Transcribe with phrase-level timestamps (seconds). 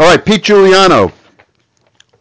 [0.00, 1.12] All right, Pete Juliano.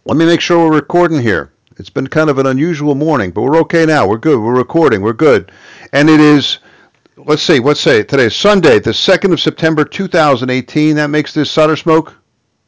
[0.04, 1.54] Let me make sure we're recording here.
[1.78, 4.06] It's been kind of an unusual morning, but we're okay now.
[4.06, 4.38] We're good.
[4.38, 5.02] We're recording.
[5.02, 5.54] We're good.
[5.94, 6.60] And it is,
[7.16, 10.98] let's see, let's say today is Sunday, the 2nd of September, 2018.
[10.98, 12.14] That makes this Solder Smoke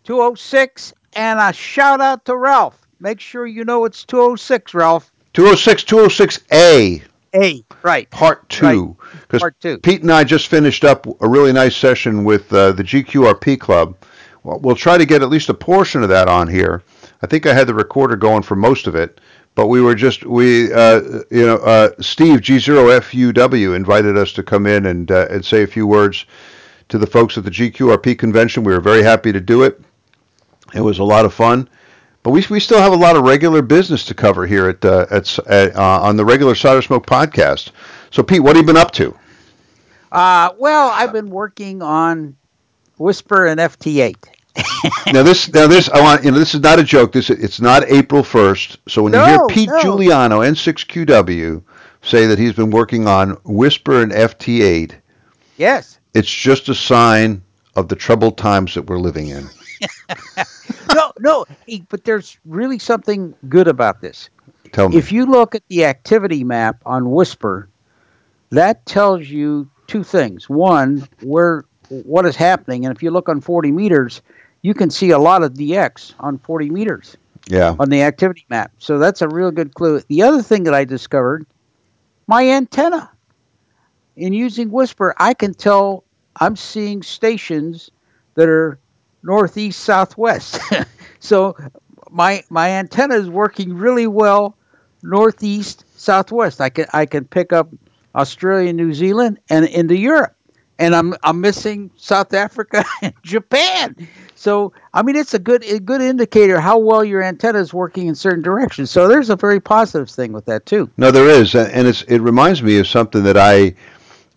[0.06, 0.94] 206.
[1.12, 2.88] And a shout out to Ralph.
[3.02, 5.12] Make sure you know it's 206, Ralph.
[5.34, 7.02] 206, 206A.
[7.36, 8.10] A, right.
[8.12, 8.96] Part two.
[9.24, 9.78] Because Part two.
[9.80, 13.98] Pete and I just finished up a really nice session with uh, the GQRP Club.
[14.44, 16.84] Well, we'll try to get at least a portion of that on here.
[17.22, 19.22] I think I had the recorder going for most of it,
[19.54, 24.66] but we were just we uh, you know uh, Steve G0FUW invited us to come
[24.66, 26.26] in and uh, and say a few words
[26.90, 28.64] to the folks at the GQRP convention.
[28.64, 29.80] We were very happy to do it.
[30.74, 31.70] It was a lot of fun.
[32.24, 35.08] But we, we still have a lot of regular business to cover here at, uh,
[35.10, 37.72] at, at uh, on the regular Solder Smoke podcast.
[38.12, 39.18] So, Pete, what have you been up to?
[40.12, 42.38] Uh, well, I've been working on
[43.02, 44.16] WSPR and FT8.
[45.14, 47.14] now this now this I want you know this is not a joke.
[47.14, 48.80] This it's not April first.
[48.88, 49.82] So when No, you hear Pete no.
[49.82, 51.64] Juliano N6QW
[52.02, 54.94] say that he's been working on WSPR and FT8,
[55.58, 56.00] Yes.
[56.14, 57.42] it's just a sign
[57.76, 59.48] of the troubled times that we're living in.
[60.94, 61.46] No, no.
[61.90, 64.30] But there's really something good about this.
[64.74, 64.98] Tell me.
[64.98, 67.68] If you look at the activity map on WSPR,
[68.50, 70.50] that tells you two things.
[70.50, 74.22] One, where what is happening, and if you look on 40 meters,
[74.62, 77.76] you can see a lot of DX on 40 meters yeah.
[77.80, 78.72] on the activity map.
[78.78, 80.02] So that's a real good clue.
[80.08, 81.46] The other thing that I discovered,
[82.28, 83.12] my antenna.
[84.16, 86.04] In using WSPR, I can tell
[86.36, 87.90] I'm seeing stations
[88.36, 88.80] that are
[89.24, 90.60] northeast southwest.
[91.20, 91.56] so
[92.10, 94.56] my my antenna is working really well
[95.02, 96.62] northeast southwest.
[96.62, 97.70] I can I can pick up
[98.14, 100.36] Australia, New Zealand, and into Europe.
[100.82, 103.96] And I'm I'm missing South Africa and Japan.
[104.36, 108.08] So I mean it's a good a good indicator how well your antenna is working
[108.08, 108.90] in certain directions.
[108.90, 110.90] So there's a very positive thing with that too.
[110.98, 113.76] No, there is, and it's it reminds me of something that I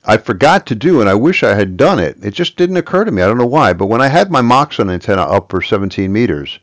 [0.04, 2.18] I forgot to do, and I wish I had done it.
[2.22, 3.22] It just didn't occur to me.
[3.22, 6.58] I don't know why, but when I had my Moxon antenna up for 17 meters,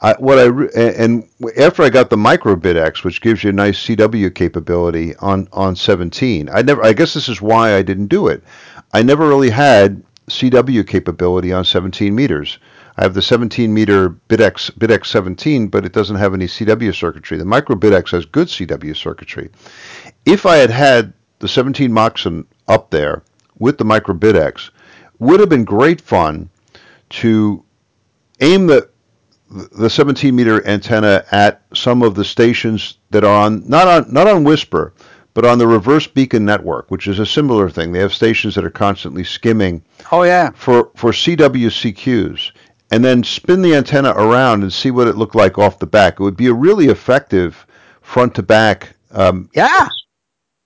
[0.00, 1.28] I, what I and
[1.58, 5.74] after I got the micro BitX, which gives you a nice CW capability on on
[5.74, 6.84] 17, I never.
[6.84, 8.44] I guess this is why I didn't do it.
[8.92, 12.58] I never really had CW capability on 17 meters.
[12.96, 17.38] I have the 17 meter BitX BitX 17, but it doesn't have any CW circuitry.
[17.38, 19.50] The micro BitX has good CW circuitry.
[20.24, 23.22] If I had had the 17 Moxon up there
[23.58, 24.70] with the micro BitX,
[25.18, 26.50] would have been great fun
[27.10, 27.64] to
[28.40, 28.88] aim the
[29.50, 34.26] the 17 meter antenna at some of the stations that are on not on not
[34.26, 34.92] on WSPR,
[35.38, 37.92] but on the reverse beacon network, which is a similar thing.
[37.92, 40.50] They have stations that are constantly skimming Oh yeah.
[40.56, 42.50] for for CWCQs,
[42.90, 46.14] and then spin the antenna around and see what it looked like off the back.
[46.14, 47.64] It would be a really effective
[48.02, 48.96] front to back.
[49.12, 49.86] Um, Yeah.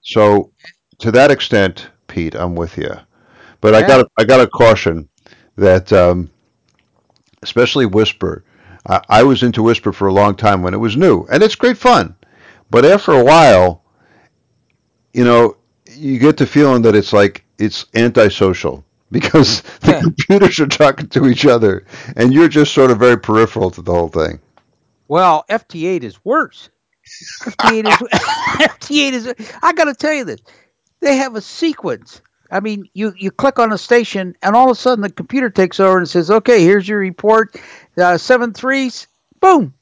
[0.01, 0.53] so
[1.01, 2.95] to that extent, Pete, I'm with you.
[3.61, 5.07] But I got I got to caution
[5.57, 6.31] that, um,
[7.43, 8.41] especially WSPR.
[8.89, 11.57] I, I was into WSPR for a long time when it was new, and it's
[11.57, 12.17] great fun.
[12.71, 13.82] But after a while,
[15.13, 15.57] you know,
[15.91, 21.27] you get the feeling that it's like it's antisocial because the computers are talking to
[21.27, 21.85] each other,
[22.17, 24.41] and you're just sort of very peripheral to the whole thing.
[25.09, 26.71] Well, FT8 is worse.
[27.05, 29.35] FT8 is FT8 is.
[29.63, 30.41] I got to tell you this.
[31.01, 32.23] They have a sequence.
[32.51, 35.51] I mean, you you click on a station, and all of a sudden the computer
[35.51, 37.57] takes over and says, "Okay, here's your report.
[37.97, 39.09] Uh, seven threes.
[39.41, 39.75] Boom."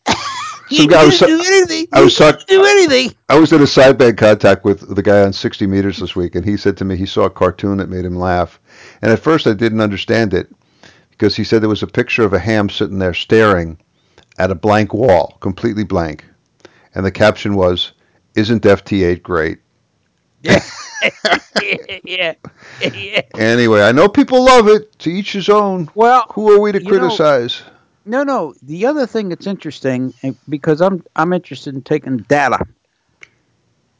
[0.71, 1.87] Some you guy was- do anything.
[1.93, 3.15] I was You talk- didn't do anything.
[3.29, 6.45] I was in a sideband contact with the guy on 60 meters this week, and
[6.45, 8.61] he said to me he saw a cartoon that made him laugh.
[9.03, 10.49] And at first I didn't understand it
[11.11, 13.79] because he said there was a picture of a ham sitting there staring
[14.39, 16.25] at a blank wall, completely blank.
[16.95, 17.93] And the caption was,
[18.37, 19.59] Isn't FT8 great?
[20.43, 20.63] Yeah.
[22.05, 22.35] yeah.
[22.93, 23.21] yeah.
[23.35, 24.99] Anyway, I know people love it.
[25.01, 25.89] To each his own.
[25.95, 27.63] Well, Who are we to You know- criticize?
[28.05, 28.55] No, no.
[28.63, 32.59] The other thing that's interesting, eh, because I'm I'm interested in taking data.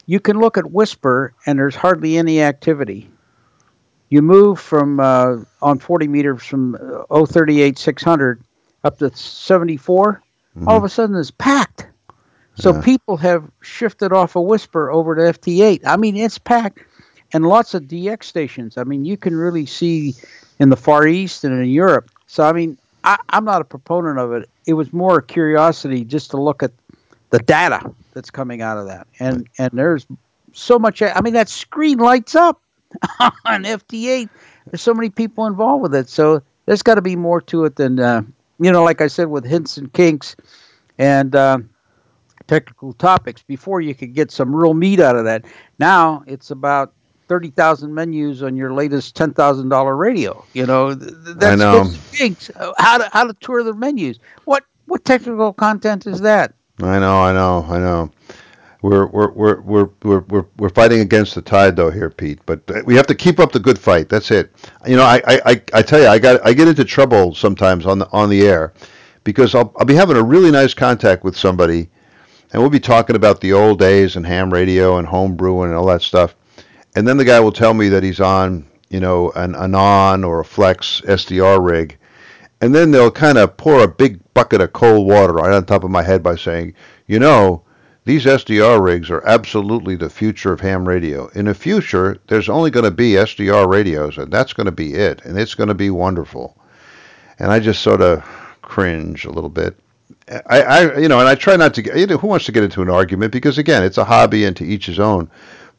[0.07, 3.09] You can look at WSPR, and there's hardly any activity.
[4.09, 6.75] You move from uh, on 40 meters from
[7.09, 8.41] uh, 038 600
[8.83, 10.21] up to 74.
[10.67, 11.87] All of a sudden, it's packed.
[12.55, 12.81] So Yeah.
[12.81, 15.81] people have shifted off of WSPR over to FT8.
[15.85, 16.79] I mean, it's packed,
[17.33, 18.77] and lots of DX stations.
[18.77, 20.13] I mean, you can really see
[20.59, 22.09] in the Far East and in Europe.
[22.27, 24.49] So I mean, I, I'm not a proponent of it.
[24.65, 26.71] It was more a curiosity just to look at
[27.29, 30.05] the data that's coming out of that, and and there's
[30.53, 31.01] so much.
[31.01, 32.61] I mean, that screen lights up
[33.19, 34.29] on FT8.
[34.69, 37.75] There's so many people involved with it, so there's got to be more to it
[37.77, 38.21] than uh,
[38.59, 40.35] you know, like I said, with hints and kinks
[40.97, 41.59] and uh,
[42.47, 45.45] technical topics, before you could get some real meat out of that.
[45.79, 46.93] Now it's about
[47.31, 50.43] thirty thousand menus on your latest ten thousand dollar radio.
[50.51, 51.89] You know, that's know.
[52.11, 52.51] Kinks.
[52.77, 54.19] How to how to tour the menus.
[54.43, 56.53] What what technical content is that?
[56.81, 58.11] I know, I know, I know.
[58.81, 62.39] We're we're we're we're we're we're, we're fighting against the tide though here, Pete.
[62.45, 64.09] But we have to keep up the good fight.
[64.09, 64.51] That's it.
[64.85, 67.99] You know, I I, I tell you, I got I get into trouble sometimes on
[67.99, 68.73] the on the air
[69.23, 71.89] because I'll I'll be having a really nice contact with somebody,
[72.51, 75.77] and we'll be talking about the old days and ham radio and home brewing and
[75.77, 76.35] all that stuff,
[76.95, 80.39] and then the guy will tell me that he's on you know an ANAN or
[80.39, 81.97] a Flex SDR rig,
[82.61, 85.83] and then they'll kind of pour a big bucket of cold water right on top
[85.83, 86.73] of my head by saying,
[87.07, 87.63] you know
[88.03, 91.27] these SDR rigs are absolutely the future of ham radio.
[91.29, 94.95] In the future, there's only going to be SDR radios, and that's going to be
[94.95, 96.57] it, and it's going to be wonderful.
[97.37, 98.23] And I just sort of
[98.61, 99.77] cringe a little bit.
[100.47, 101.95] I, I, you know, and I try not to get.
[101.95, 103.31] You know, who wants to get into an argument?
[103.31, 105.29] Because again, it's a hobby, and to each his own.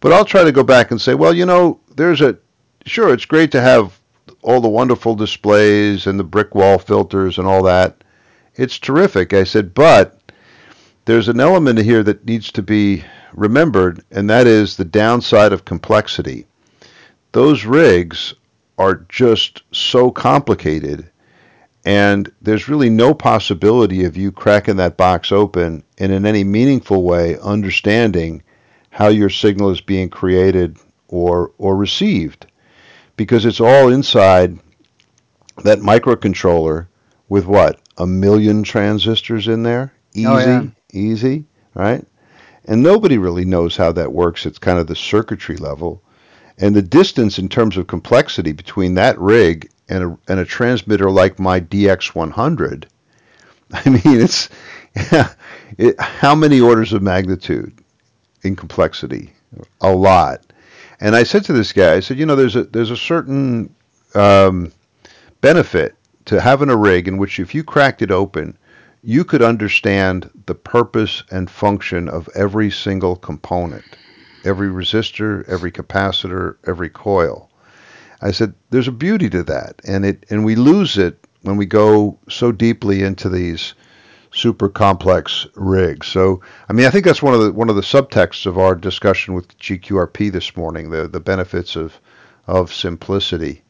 [0.03, 2.37] But I'll try to go back and say, well, you know, there's a
[2.85, 4.01] sure, it's great to have
[4.43, 8.03] all the wonderful displays and the brick wall filters and all that.
[8.57, 9.33] It's terrific.
[9.33, 10.19] I said, but
[11.05, 15.65] there's an element here that needs to be remembered, and that is the downside of
[15.65, 16.47] complexity.
[17.31, 18.35] Those rigs
[18.79, 21.09] are just so complicated,
[21.85, 27.05] and there's really no possibility of you cracking that box open and in any meaningful
[27.05, 28.43] way understanding
[28.93, 30.79] how your signal is being created
[31.09, 32.47] or or received
[33.17, 34.59] because it's all inside
[35.65, 36.87] that microcontroller
[37.29, 40.67] with what a million transistors in there easy Oh, yeah.
[40.93, 41.45] easy,
[41.75, 42.07] right?
[42.67, 44.47] And nobody really knows how that works.
[44.47, 46.03] It's kind of the circuitry level.
[46.59, 51.11] And the distance in terms of complexity between that rig and a, and a transmitter
[51.11, 52.85] like my DX100,
[53.73, 54.49] I mean, it's
[55.79, 57.82] it, how many orders of magnitude
[58.43, 59.33] in complexity?
[59.81, 60.53] A lot.
[61.01, 63.75] And I said to this guy, I said, you know, there's a there's a certain
[64.15, 64.73] um,
[65.41, 65.97] benefit
[66.27, 68.57] to having a rig in which if you cracked it open,
[69.03, 73.85] you could understand the purpose and function of every single component,
[74.45, 77.51] every resistor, every capacitor, every coil.
[78.21, 81.67] I said there's a beauty to that, and it and we lose it when we
[81.67, 83.75] go so deeply into these
[84.33, 86.07] super complex rigs.
[86.07, 88.75] So, I mean, I think that's one of the one of the subtexts of our
[88.75, 91.99] discussion with GQRP this morning, the the benefits of
[92.47, 93.63] of simplicity.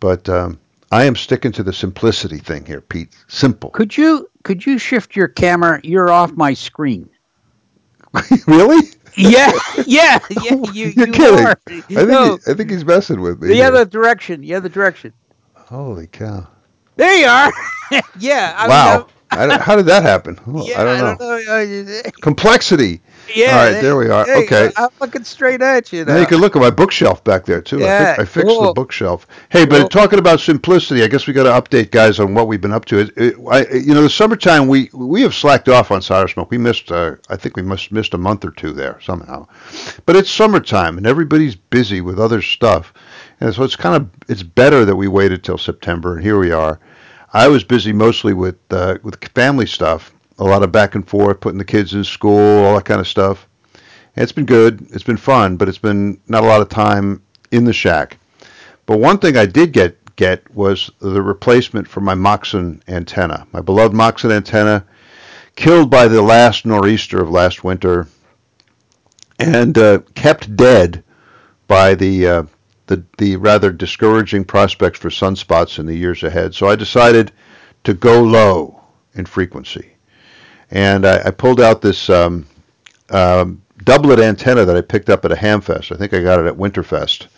[0.00, 0.58] But um,
[0.92, 3.14] I am sticking to the simplicity thing here, Pete.
[3.28, 3.70] Simple.
[3.70, 5.80] Could you could you shift your camera?
[5.82, 7.08] You're off my screen.
[8.46, 8.88] really?
[9.16, 9.52] Yeah,
[9.86, 10.56] yeah, yeah.
[10.72, 11.46] You, You're you kidding.
[11.46, 11.58] are.
[11.66, 13.48] I think No, he, I think he's messing with me.
[13.48, 13.66] the here.
[13.66, 14.40] other direction.
[14.42, 15.12] The other direction.
[15.54, 16.46] Holy cow!
[16.96, 17.52] There you are.
[18.18, 18.54] yeah.
[18.56, 18.98] I wow.
[18.98, 20.38] Mean, how did that happen?
[20.46, 22.10] Oh, I, yeah, I don't know.
[22.20, 23.00] Complexity.
[23.34, 23.58] Yeah.
[23.58, 24.24] All right, there we are.
[24.44, 24.70] Okay.
[24.76, 26.04] I'm looking straight at you.
[26.04, 26.20] Now Now.
[26.20, 27.78] you can look at my bookshelf back there too.
[27.78, 29.26] I, Yeah, fi- I fixed the bookshelf.
[29.48, 29.88] Hey, but Cool.
[29.88, 32.84] talking about simplicity, I guess we got to update guys on what we've been up
[32.84, 33.00] to.
[33.00, 36.52] It, it, I, you know, the summertime we we have slacked off on Solder Smoke.
[36.52, 39.48] We missed, uh, I think we must missed a month or two there somehow.
[40.06, 42.92] But it's summertime and everybody's busy with other stuff,
[43.40, 46.14] and so it's kind of it's better that we waited till September.
[46.14, 46.78] And here we are.
[47.32, 51.40] I was busy mostly with uh, with family stuff, a lot of back and forth,
[51.40, 53.46] putting the kids in school, all that kind of stuff.
[54.16, 54.86] It's been good.
[54.92, 58.18] It's been fun, but it's been not a lot of time in the shack.
[58.86, 63.60] But one thing I did get get was the replacement for my Moxon antenna, my
[63.60, 64.84] beloved Moxon antenna,
[65.56, 68.08] killed by the last nor'easter of last winter,
[69.38, 71.04] and uh, kept dead
[71.68, 72.42] by the uh,
[72.86, 76.54] the the rather discouraging prospects for sunspots in the years ahead.
[76.54, 77.32] So I decided
[77.84, 78.80] to go low
[79.14, 79.92] in frequency,
[80.70, 82.08] and I, I pulled out this.
[82.10, 82.46] Um,
[83.10, 85.92] um, doublet antenna that I picked up at a Hamfest.
[85.94, 87.28] I think I got it at Winterfest,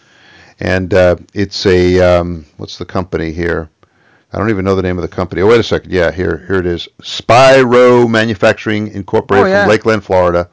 [0.61, 3.69] and uh, it's a um, what's the company here?
[4.33, 5.43] I don't even know the name of the company.
[5.43, 5.91] Oh, wait a second.
[5.93, 6.89] Yeah, here here it is.
[7.03, 9.63] Spyro Manufacturing Incorporated Oh, yeah.
[9.63, 10.49] from Lakeland, Florida.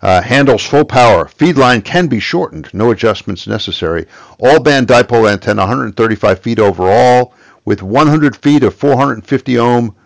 [0.00, 1.26] Uh, handles full power.
[1.26, 2.70] Feed line can be shortened.
[2.72, 4.06] No adjustments necessary.
[4.38, 9.96] All band dipole antenna, 135 feet overall, with 100 feet of 450 ohm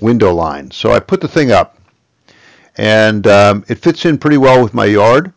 [0.00, 0.70] window line.
[0.70, 1.78] So I put the thing up,
[2.76, 5.32] and um, it fits in pretty well with my yard.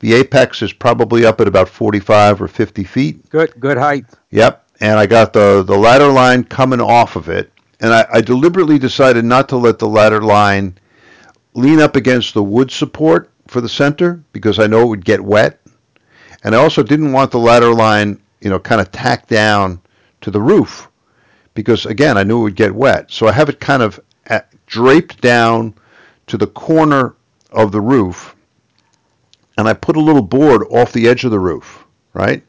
[0.00, 3.30] The apex is probably up at about 45 or 50 feet.
[3.30, 3.54] Good.
[3.60, 4.04] Good height.
[4.30, 4.66] Yep.
[4.80, 7.52] And I got the, the ladder line coming off of it.
[7.78, 10.76] And I, I deliberately decided not to let the ladder line
[11.54, 15.20] lean up against the wood support for the center because I know it would get
[15.20, 15.60] wet.
[16.44, 19.80] And I also didn't want the ladder line, you know, kind of tacked down
[20.22, 20.88] to the roof
[21.54, 23.10] because again I knew it would get wet.
[23.10, 25.74] So I have it kind of at, draped down
[26.28, 27.16] to the corner
[27.52, 28.34] of the roof,
[29.58, 32.42] and I put a little board off the edge of the roof, right?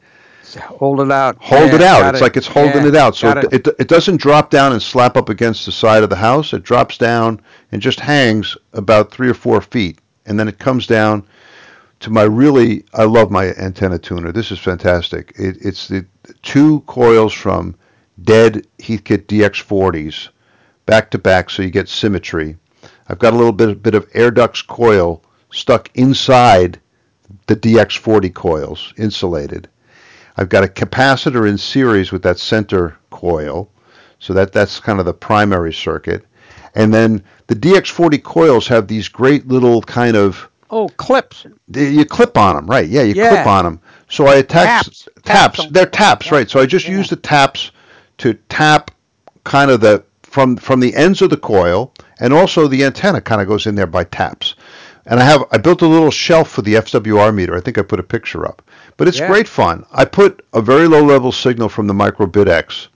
[0.78, 1.36] Hold it out.
[1.40, 2.06] Hold Yeah, it out.
[2.06, 4.82] It's like it's holding Yeah, it out, so it, it it doesn't drop down and
[4.82, 6.52] slap up against the side of the house.
[6.52, 7.40] It drops down
[7.72, 11.26] and just hangs about three or four feet, and then it comes down
[12.00, 12.84] to my really.
[12.94, 14.32] I love my antenna tuner.
[14.32, 15.32] This is fantastic.
[15.36, 16.06] It, it's the
[16.42, 17.76] two coils from
[18.22, 20.28] dead Heathkit DX40s
[20.86, 22.56] back to back, so you get symmetry.
[23.08, 26.80] I've got a little bit bit of Air Dux coil stuck inside
[27.46, 29.68] the DX40 coils, insulated.
[30.36, 33.70] I've got a capacitor in series with that center coil,
[34.18, 36.24] so that that's kind of the primary circuit.
[36.74, 41.46] And then the DX40 coils have these great little kind of Oh, clips.
[41.72, 42.88] you clip on them, right?
[42.88, 43.28] Yeah, you Yeah.
[43.28, 43.80] clip on them.
[44.08, 45.08] So I attach Taps.
[45.24, 45.58] taps.
[45.58, 46.50] Taps They're taps, right?
[46.50, 46.96] So I just Yeah.
[46.96, 47.70] use the taps
[48.18, 48.90] to tap
[49.44, 53.40] kind of the from from the ends of the coil, and also the antenna kind
[53.40, 54.54] of goes in there by taps.
[55.06, 57.54] And I have I built a little shelf for the SWR meter.
[57.56, 58.62] I think I put a picture up,
[58.96, 59.28] but it's Yeah.
[59.28, 59.84] great fun.
[59.92, 62.88] I put a very low level signal from the micro BitX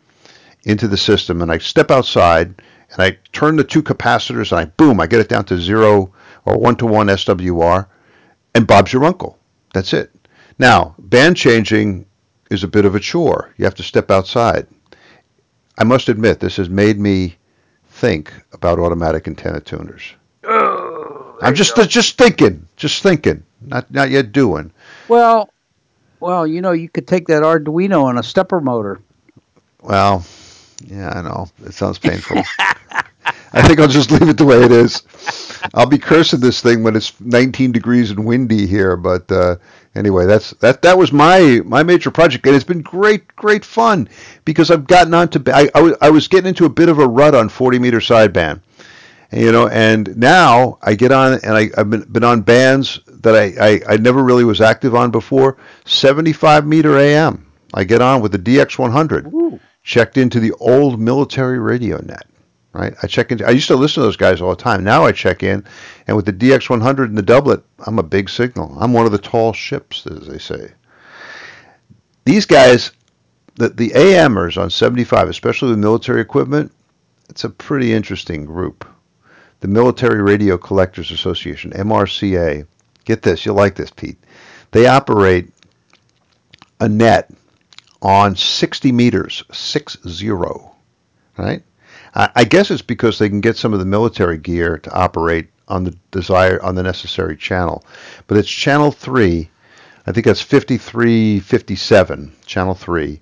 [0.64, 2.54] into the system, and I step outside
[2.90, 6.12] and I turn the two capacitors, and I boom, I get it down to zero
[6.44, 7.86] or one to one SWR,
[8.54, 9.38] and Bob's your uncle.
[9.74, 10.10] That's it.
[10.58, 12.06] Now, band changing
[12.50, 13.52] is a bit of a chore.
[13.56, 14.66] You have to step outside.
[15.76, 17.36] I must admit, this has made me
[17.90, 20.02] think about automatic antenna tuners.
[21.40, 24.72] I'm just just thinking, just thinking, not not yet doing.
[25.06, 25.50] Well,
[26.20, 29.00] well, you know, you could take that Arduino on a stepper motor.
[29.80, 30.24] Well,
[30.86, 31.48] yeah, I know.
[31.64, 32.42] It sounds painful.
[33.52, 35.02] I think I'll just leave it the way it is.
[35.74, 39.56] I'll be cursing this thing when it's 19 degrees and windy here, but uh,
[39.94, 40.82] anyway, that's that.
[40.82, 44.08] That was my my major project, and it's been great, great fun
[44.44, 45.42] because I've gotten onto.
[45.50, 48.60] I, I, I was getting into a bit of a rut on 40 meter sideband,
[49.32, 53.34] you know, and now I get on and I, I've been, been on bands that
[53.34, 55.56] I, I I never really was active on before.
[55.86, 57.46] 75 meter AM.
[57.74, 59.60] I get on with the DX100 Ooh.
[59.88, 62.26] Checked into the old military radio net.
[62.74, 63.46] Right, I check into.
[63.46, 64.84] I used to listen to those guys all the time.
[64.84, 65.64] Now I check in,
[66.06, 68.76] and with the DX100 and the doublet, I'm a big signal.
[68.78, 70.72] I'm one of the tall ships, as they say.
[72.26, 72.92] These guys,
[73.54, 76.70] the the AMers on 75, especially with military equipment,
[77.30, 78.86] it's a pretty interesting group.
[79.60, 82.66] The Military Radio Collectors Association, MRCA.
[83.06, 84.18] Get this, you'll like this, Pete.
[84.72, 85.50] They operate
[86.80, 87.30] a net
[88.02, 90.74] on 60 meters, six zero,
[91.36, 91.62] right?
[92.14, 95.48] I, I guess it's because they can get some of the military gear to operate
[95.66, 97.84] on the desire on the necessary channel,
[98.26, 99.50] but it's channel three.
[100.06, 103.20] I think that's 53, 57, channel three,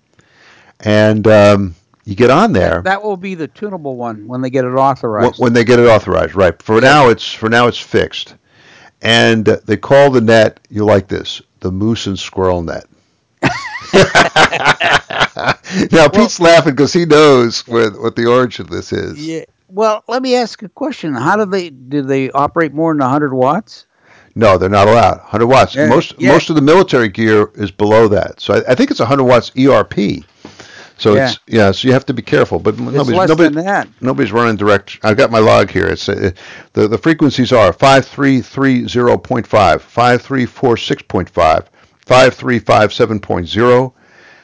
[0.80, 4.64] and um, you get on there That will be the tunable one when they get
[4.64, 5.40] it authorized.
[5.40, 6.36] when they get it authorized.
[6.36, 6.60] Right.
[6.62, 8.36] For now, it's for now it's fixed,
[9.02, 10.60] and they call the net.
[10.70, 11.42] You like this?
[11.60, 12.84] The moose and squirrel net.
[15.92, 19.24] now Pete's laughing because he knows where, what the origin of this is.
[19.24, 19.44] yeah.
[19.68, 21.12] Well, let me ask a question.
[21.14, 23.86] How do they do they operate more than 100 watts?
[24.36, 25.18] No, they're not allowed.
[25.18, 25.74] 100 watts.
[25.74, 26.30] Yeah, most yeah.
[26.30, 28.40] most of the military gear is below that.
[28.40, 30.24] So I, I think it's 100 watts ERP.
[30.98, 31.72] So it's yeah.
[31.72, 32.58] So you have to be careful.
[32.58, 33.88] But It's nobody's less nobody, than that.
[34.00, 34.98] nobody's running direct.
[35.02, 35.86] I've got my log here.
[35.86, 36.30] It's uh,
[36.72, 41.66] the the frequencies are 5330.5, 5346.5,
[42.06, 43.92] 5357.0,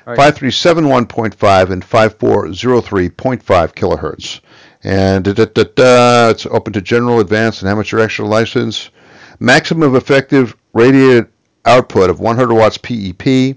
[0.04, 0.18] Right.
[0.18, 4.40] 5371.5, and 5403.5 kilohertz.
[4.82, 8.90] And da, da, da, da, it's open to general, advanced, and amateur extra license.
[9.38, 11.28] Maximum effective radiated
[11.64, 13.56] output of 100 watts PEP.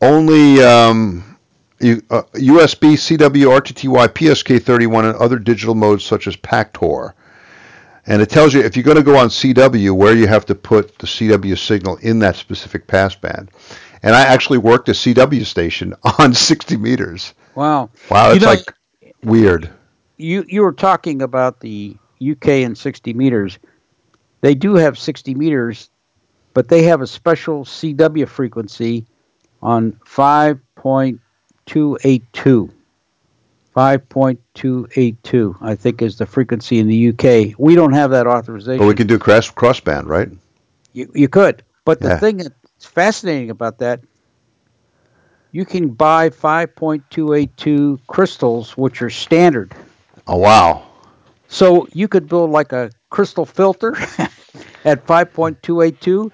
[0.00, 1.36] Only um,
[1.80, 7.12] U- uh, USB, CW, RTTY, PSK31, and other digital modes such as PACTOR.
[8.08, 10.54] And it tells you if you're going to go on CW where you have to
[10.54, 13.50] put the CW signal in that specific passband.
[14.02, 17.34] And I actually worked a CW station on 60 meters.
[17.54, 17.90] Wow.
[18.10, 18.72] Wow, You it's know- like
[19.22, 19.68] weird.
[20.16, 23.58] You you were talking about the UK and 60 meters.
[24.40, 25.90] They do have 60 meters,
[26.54, 29.06] but they have a special CW frequency
[29.62, 32.70] on 5.282.
[33.78, 37.56] 5.282, I think, is the frequency in the UK.
[37.58, 38.78] We don't have that authorization.
[38.78, 40.28] But we can do cross crossband, right?
[40.94, 41.62] You, you could.
[41.84, 42.18] But the Yeah.
[42.18, 44.00] thing that's fascinating about that,
[45.52, 49.72] you can buy 5.282 crystals, which are standard.
[50.26, 50.82] Oh wow.
[51.46, 53.94] So you could build like a crystal filter
[54.84, 56.32] at 5.282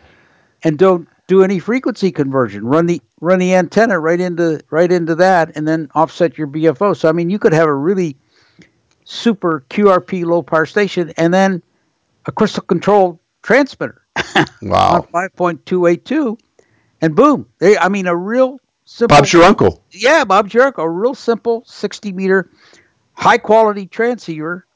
[0.63, 2.65] and don't do any frequency conversion.
[2.65, 6.97] Run the run the antenna right into right into that, and then offset your BFO.
[6.97, 8.17] So I mean, you could have a really
[9.05, 11.63] super QRP low power station, and then
[12.27, 14.01] a crystal controlled transmitter.
[14.63, 14.95] Wow.
[14.95, 16.39] on five point two eight two,
[17.01, 17.47] and boom!
[17.59, 19.17] They, I mean, a real simple.
[19.17, 19.83] Bob's your uncle.
[19.91, 22.49] yeah, Bob Jericho, a real simple sixty meter,
[23.15, 24.67] high quality transceiver.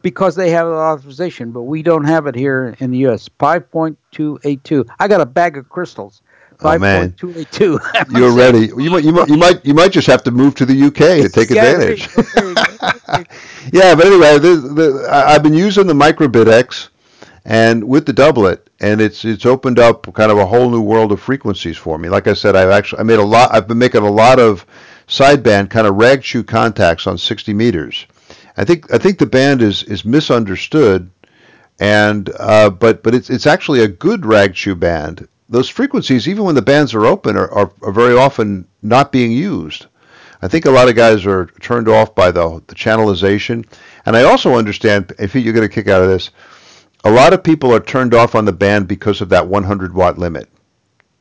[0.00, 3.28] Because they have an authorization, but we don't have it here in the U.S.
[3.40, 4.86] Five point two eight two.
[5.00, 6.22] I got a bag of crystals.
[6.60, 7.00] Oh, Five man.
[7.00, 7.78] point two eight two.
[8.10, 8.66] You're ready.
[8.76, 11.22] You might, you might, you might, you might just have to move to the UK
[11.22, 12.08] to take advantage.
[13.72, 16.88] yeah, but anyway, the, the, I've been using the Micro BitX,
[17.44, 21.12] and with the doublet, and it's it's opened up kind of a whole new world
[21.12, 22.08] of frequencies for me.
[22.08, 23.54] Like I said, I've actually I made a lot.
[23.54, 24.66] I've been making a lot of
[25.06, 28.06] sideband kind of rag chew contacts on 60 meters.
[28.56, 31.08] I think I think the band is is misunderstood,
[31.78, 35.28] and uh, but but it's it's actually a good rag chew band.
[35.48, 39.32] Those frequencies, even when the bands are open, are, are, are very often not being
[39.32, 39.86] used.
[40.42, 43.66] I think a lot of guys are turned off by the the channelization,
[44.06, 46.30] and I also understand if you get a kick out of this.
[47.04, 50.18] A lot of people are turned off on the band because of that 100 watt
[50.18, 50.48] limit.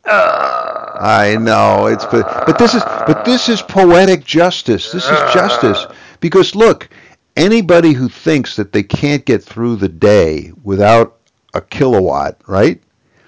[0.05, 0.57] Uh.
[0.99, 4.91] I know it's but, but this is but this is poetic justice.
[4.91, 5.85] This is justice
[6.19, 6.89] because look,
[7.35, 11.19] anybody who thinks that they can't get through the day without
[11.53, 12.81] a kilowatt, right?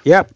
[0.03, 0.31] Yep.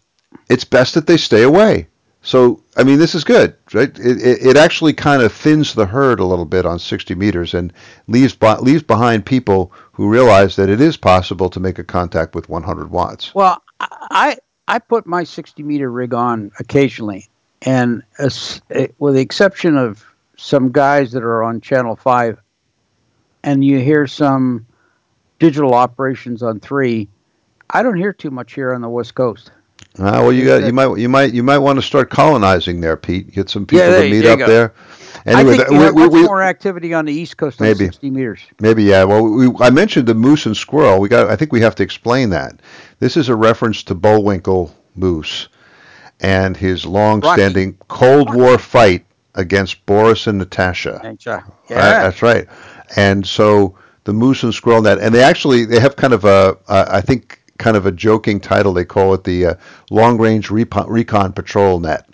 [0.48, 1.88] It's best that they stay away.
[2.24, 3.96] So I mean, this is good, right?
[3.98, 7.70] It, it, actually kind of thins the herd a little bit on 60 meters and
[8.08, 12.48] leaves leaves behind people who realize that it is possible to make a contact with
[12.48, 13.34] 100 watts.
[13.34, 17.28] Well, I I put my 60 meter rig on occasionally,
[17.60, 18.62] and as,
[18.98, 20.02] with the exception of
[20.38, 22.40] some guys that are on channel five,
[23.42, 24.66] and you hear some
[25.38, 27.10] digital operations on three,
[27.68, 29.50] I don't hear too much here on the West Coast.
[29.98, 32.96] Ah, well, you got you might you might you might want to start colonizing there,
[32.96, 33.32] Pete.
[33.32, 34.46] Get some people Yeah, there- to meet there up go.
[34.48, 34.72] there.
[35.26, 37.86] I Anyway, think th- we- have we- we- more activity on the East Coast Maybe.
[37.86, 38.40] 60 meters.
[38.60, 39.04] Maybe yeah.
[39.04, 41.00] Well, we, I mentioned the moose and squirrel.
[41.00, 41.30] We got.
[41.30, 42.60] I think we have to explain that.
[42.98, 45.48] This is a reference to Bullwinkle Moose
[46.20, 49.04] and his long-standing Cold War fight
[49.36, 50.98] against Boris and Natasha.
[51.02, 52.02] Thanks, uh, Right, Yeah.
[52.02, 52.46] that's right.
[52.96, 56.56] And so the moose and squirrel net, and they actually they have kind of a
[56.68, 58.72] uh, I think kind of a joking title.
[58.72, 59.54] They call it the uh,
[59.90, 62.08] long range recon, recon patrol net.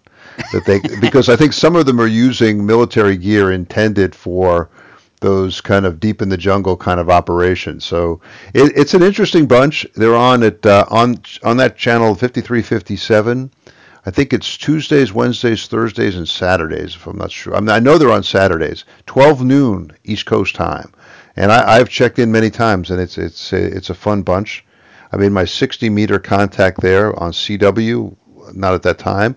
[0.52, 4.70] That they because I think some of them are using military gear intended for
[5.20, 7.84] those kind of deep in the jungle kind of operations.
[7.84, 8.20] So
[8.54, 9.86] it, it's an interesting bunch.
[9.94, 13.50] They're on at uh, on on that channel 5357.
[14.06, 16.94] I think it's Tuesdays, Wednesdays, Thursdays, and Saturdays.
[16.94, 20.54] If I'm not sure, I, mean, I know they're on Saturdays, 12 noon East Coast
[20.54, 20.90] time,
[21.36, 24.64] and I, I've checked in many times, and it's it's a, it's a fun bunch.
[25.12, 28.16] I made my 60 meter contact there on CW,
[28.54, 29.36] not at that time.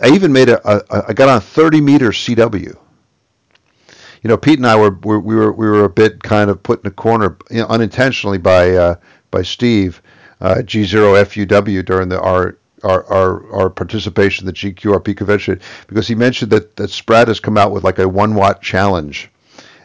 [0.00, 2.76] I even made a, a I got on 30 meter CW.
[4.22, 6.62] You know, Pete and I were, were we were we were a bit kind of
[6.62, 8.94] put in a corner you know, unintentionally by uh,
[9.30, 10.00] by Steve
[10.40, 16.14] uh, G0FUW during the our our, our, our participation in the GQRP convention because he
[16.14, 19.30] mentioned that, that SPRAT has come out with like a one watt challenge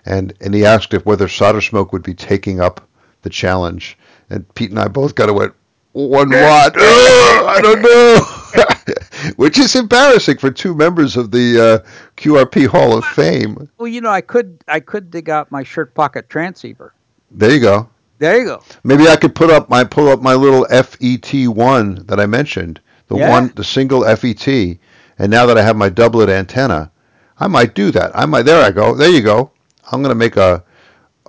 [0.05, 2.87] and and he asked if whether solder smoke would be taking up
[3.21, 3.97] the challenge
[4.29, 5.53] and Pete and I both kind of went
[5.93, 9.33] one watt I don't know.
[9.35, 13.69] Which is embarrassing for two members of the uh, QRP Hall of Fame.
[13.77, 16.93] Well, you know, I could I could dig out my shirt pocket transceiver.
[17.31, 17.89] there you go.
[18.19, 18.63] There you go.
[18.83, 22.79] maybe I could put up my pull up my little FET one that I mentioned
[23.07, 23.29] the Yeah.
[23.29, 26.91] one the single FET and now that I have my doublet antenna
[27.39, 28.11] I might do that.
[28.13, 28.93] I might there I go.
[28.95, 29.51] There you go.
[29.91, 30.63] I'm going to make a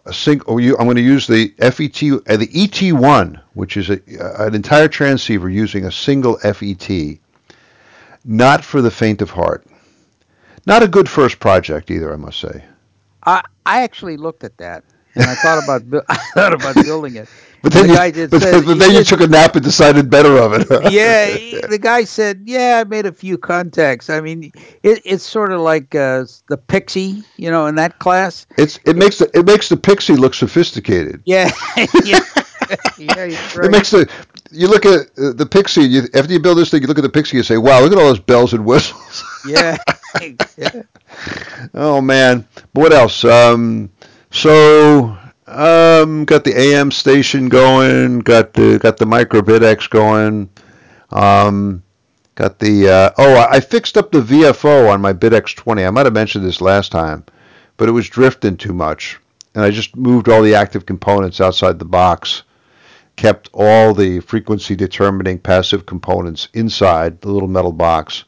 [0.07, 0.55] a single.
[0.55, 4.55] Oh, I'm going to use the FET, uh, the ET1, which is a, uh, an
[4.55, 7.19] entire transceiver using a single FET.
[8.25, 9.67] Not for the faint of heart.
[10.67, 12.65] Not a good first project either, I must say.
[13.25, 14.85] I I actually looked at that
[15.15, 17.29] and I thought about bu- I thought about building it.
[17.63, 19.55] But then, the you, guy did but, then- but then you did- took a nap
[19.55, 20.67] and decided better of it.
[20.91, 24.51] yeah, he- the guy said, "Yeah, I made a few contacts." I mean,
[24.83, 28.47] it, it's sort of like uh, the Pixie, you know, in that class.
[28.57, 31.21] It's it makes the it makes the Pixie look sophisticated.
[31.27, 31.51] Yeah,
[32.05, 32.21] yeah,
[32.99, 33.19] yeah.
[33.57, 33.65] Right.
[33.65, 34.09] It makes the
[34.51, 35.83] you look at uh, the Pixie.
[35.83, 37.81] You, after you build this thing, you look at the Pixie and you say, "Wow,
[37.81, 39.77] look at all those bells and whistles." yeah.
[40.57, 40.83] yeah.
[41.75, 43.25] Oh man, but what else?
[43.25, 43.91] Um,
[44.31, 45.17] so
[45.47, 50.49] um, got the AM station going, got the got the micro BitX going,
[51.11, 51.83] um,
[52.37, 55.85] got the uh, oh I I fixed up the VFO on my BitX 20.
[55.85, 57.25] I might have mentioned this last time,
[57.77, 59.19] but it was drifting too much,
[59.55, 62.45] and I just moved all the active components outside the box,
[63.17, 68.25] kept all the frequency determining passive components inside the little metal box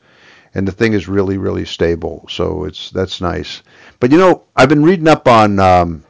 [0.55, 3.63] and the thing is really really stable so it's that's nice
[4.03, 6.05] but you know i've been reading up on um,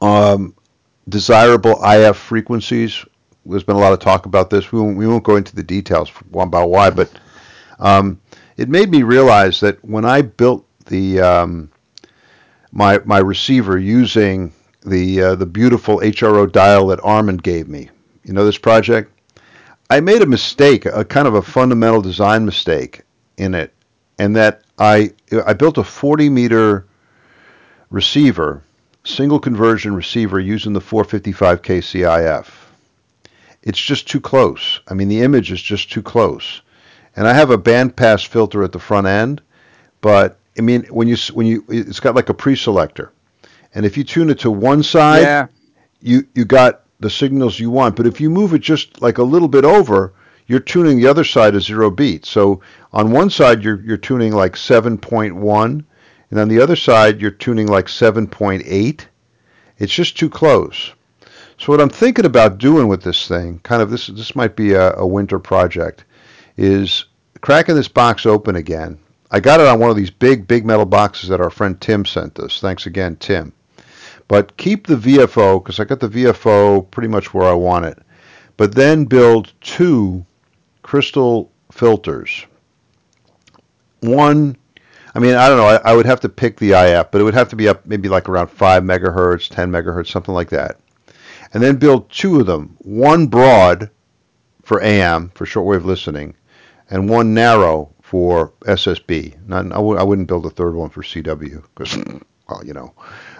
[0.00, 0.54] um,
[1.08, 3.04] desirable if frequencies
[3.44, 5.62] there's been a lot of talk about this we won't, we won't go into the
[5.62, 7.10] details about why but
[7.80, 8.20] um,
[8.56, 11.68] it made me realize that when i built the um,
[12.70, 14.52] my my receiver using
[14.86, 17.90] the uh, the beautiful HRO dial that Armand gave me.
[18.24, 19.12] You know this project?
[19.90, 23.02] I made a mistake, a kind of a fundamental design mistake
[23.36, 23.74] in it,
[24.18, 25.10] and that I
[25.46, 26.86] I built a 40 meter
[27.90, 28.62] receiver,
[29.04, 32.46] single conversion receiver using the 455k CIF.
[33.62, 34.80] It's just too close.
[34.88, 36.62] I mean, the image is just too close.
[37.16, 39.42] And I have a bandpass filter at the front end,
[40.00, 43.12] but I mean, when you when you it's got like a pre-selector,
[43.74, 45.46] and if you tune it to one side, yeah.
[46.00, 47.96] you you got the signals you want.
[47.96, 50.12] But if you move it just like a little bit over,
[50.48, 52.26] you're tuning the other side to zero beat.
[52.26, 52.60] So
[52.92, 55.84] on one side you're you're tuning like 7.1,
[56.30, 59.00] and on the other side you're tuning like 7.8.
[59.78, 60.92] It's just too close.
[61.58, 64.72] So what I'm thinking about doing with this thing, kind of this this might be
[64.72, 66.04] a, a winter project,
[66.56, 67.04] is
[67.40, 68.98] cracking this box open again
[69.30, 72.06] I got it on one of these big, big metal boxes that our friend Tim
[72.06, 72.60] sent us.
[72.60, 73.52] Thanks again, Tim.
[74.26, 77.98] But keep the VFO because I got the VFO pretty much where I want it.
[78.56, 80.24] But then build two
[80.88, 82.46] crystal filters.
[84.00, 84.56] One,
[85.14, 85.66] I mean, I don't know.
[85.66, 87.84] I, I would have to pick the IF, but it would have to be up
[87.84, 90.80] maybe like around 5 megahertz, 10 megahertz, something like that.
[91.52, 92.74] And then build two of them.
[92.78, 93.90] One broad
[94.62, 96.34] for AM, for shortwave listening,
[96.88, 99.46] and one narrow for SSB.
[99.46, 101.98] Not, I w- I wouldn't build a third one for CW because,
[102.48, 102.94] well, you know,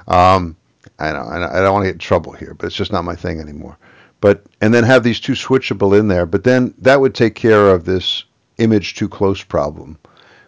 [0.06, 0.54] um,
[0.98, 3.16] I know I don't want to get in trouble here, but it's just not my
[3.16, 3.78] thing anymore.
[4.20, 7.68] But and then have these two switchable in there, but then that would take care
[7.68, 8.24] of this
[8.58, 9.96] image too close problem,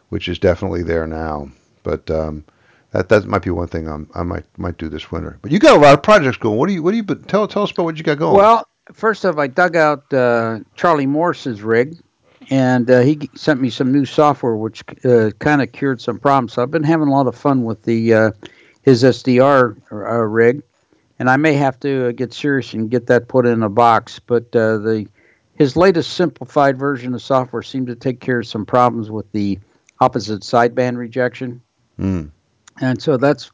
[0.09, 1.51] which is definitely there now.
[1.85, 2.45] But um,
[2.91, 5.39] that that might be one thing I'm, i might might do this winter.
[5.41, 6.59] But you got a lot of projects going.
[6.59, 8.37] What do you what do you tell tell us about what you got going?
[8.37, 11.97] Well, first off, I dug out uh, Charlie Morris's rig
[12.51, 16.55] and uh, he sent me some new software which uh, kind of cured some problems.
[16.55, 18.31] So I've been having a lot of fun with the uh,
[18.83, 20.63] his SDR uh, rig,
[21.21, 24.19] and I may have to uh, get serious and get that put in a box.
[24.19, 25.07] But uh, the
[25.55, 29.59] his latest simplified version of software seemed to take care of some problems with the
[30.01, 31.61] opposite sideband rejection,
[32.01, 32.31] mm.
[32.81, 33.53] and so that's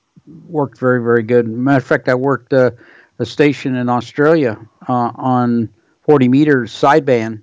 [0.49, 1.49] worked very very good.
[1.49, 2.73] Matter of fact, I worked a
[3.25, 5.69] station in Australia on
[6.03, 7.43] 40 meters sideband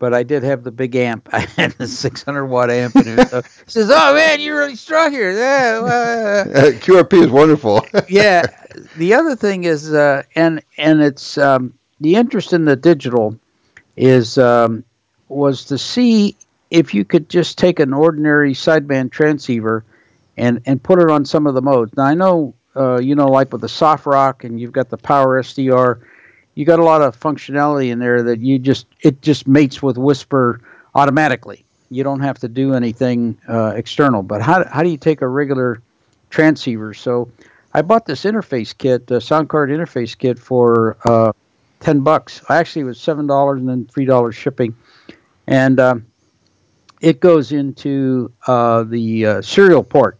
[0.00, 1.28] but I did have the big amp.
[1.32, 2.96] I had the 600 watt amp.
[2.96, 6.44] And it so says, "Oh man, you really struck here." Yeah, uh,
[6.80, 7.86] QRP is wonderful.
[8.08, 8.42] yeah.
[8.96, 13.38] The other thing is, uh, and and it's um, the interest in the digital
[13.96, 14.82] is um,
[15.28, 16.36] was to see
[16.70, 19.84] if you could just take an ordinary sideband transceiver
[20.36, 21.94] and and put it on some of the modes.
[21.96, 25.42] Now I know, uh, you know, like with the SoftRock, and you've got the Power
[25.42, 26.00] SDR
[26.54, 29.96] you got a lot of functionality in there that you just it just mates with
[29.96, 30.60] WSPR
[30.94, 31.64] automatically.
[31.90, 34.22] You don't have to do anything uh, external.
[34.22, 35.80] But how how do you take a regular
[36.30, 36.94] transceiver?
[36.94, 37.30] So
[37.72, 41.32] I bought this interface kit, a sound card interface kit for uh,
[41.80, 42.42] ten bucks.
[42.48, 44.74] Actually, it was seven dollars and then three dollars shipping,
[45.46, 46.06] and um,
[47.00, 50.18] it goes into uh, the uh, serial port,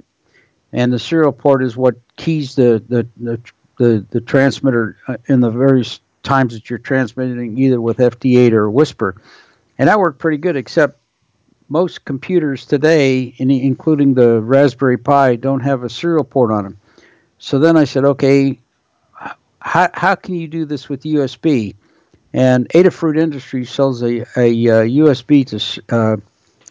[0.73, 3.41] and the serial port is what keys the the the,
[3.79, 8.71] the, the transmitter uh, in the various times that you're transmitting either with FT8 or
[8.71, 9.17] WSPR.
[9.79, 11.01] And that worked pretty good, except
[11.69, 16.79] most computers today, including the Raspberry Pi, don't have a serial port on them.
[17.39, 18.59] So then I said, okay,
[19.61, 21.75] how, how can you do this with USB?
[22.33, 26.17] And Adafruit Industries sells a, a, a uh, USB to uh,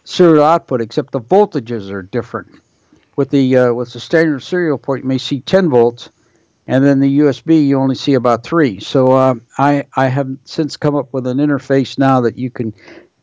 [0.04, 2.60] serial output, except the voltages are different.
[3.16, 6.08] With the uh, with the standard serial port, you may see 10 volts,
[6.70, 8.78] and then the USB you only see about three.
[8.78, 12.72] So uh, I I have since come up with an interface now that you can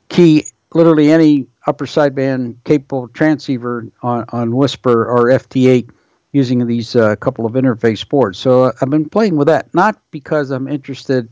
[0.10, 5.90] key literally any upper sideband capable transceiver on, on WSPR or FT8
[6.34, 8.38] using these uh, couple of interface boards.
[8.38, 11.30] So uh, I've been playing with that, not because I'm interested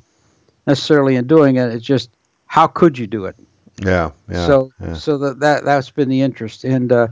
[0.67, 1.69] necessarily in doing it.
[1.73, 2.09] It's just
[2.47, 3.35] how could you do it?
[3.83, 4.47] Yeah, yeah.
[4.47, 4.93] So yeah.
[4.93, 6.93] so that that that's been the interest and.
[6.93, 7.07] Uh,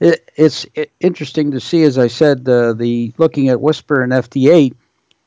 [0.00, 0.66] it, it's
[1.00, 4.74] interesting to see, as I said, uh, the looking at WSPR and FT8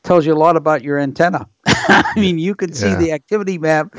[0.02, 1.46] tells you a lot about your antenna.
[1.66, 2.96] I mean, you can see yeah.
[2.96, 3.94] the activity map.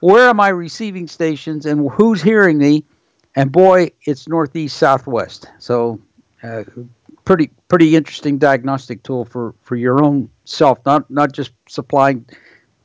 [0.00, 2.84] Where are my receiving stations and who's hearing me?
[3.34, 5.46] And boy, it's northeast southwest.
[5.58, 6.00] So,
[6.42, 6.64] uh,
[7.24, 12.24] pretty pretty interesting diagnostic tool for, for your own self, not not just supplying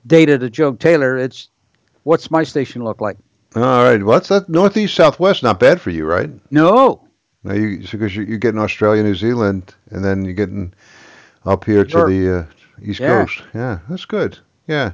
[0.08, 1.18] data to Joe Taylor.
[1.18, 1.50] It's
[2.04, 3.18] what's my station look like?
[3.56, 4.02] All right.
[4.04, 5.44] Well, that's that northeast southwest.
[5.44, 6.30] Not bad for you, right?
[6.52, 7.08] No.
[7.44, 10.74] No, you because you, you're getting Australia, New Zealand, and then you're getting
[11.46, 12.46] up here to the uh,
[12.84, 13.08] east Yeah.
[13.26, 13.42] coast.
[13.54, 14.38] Yeah, that's good.
[14.68, 14.92] Yeah.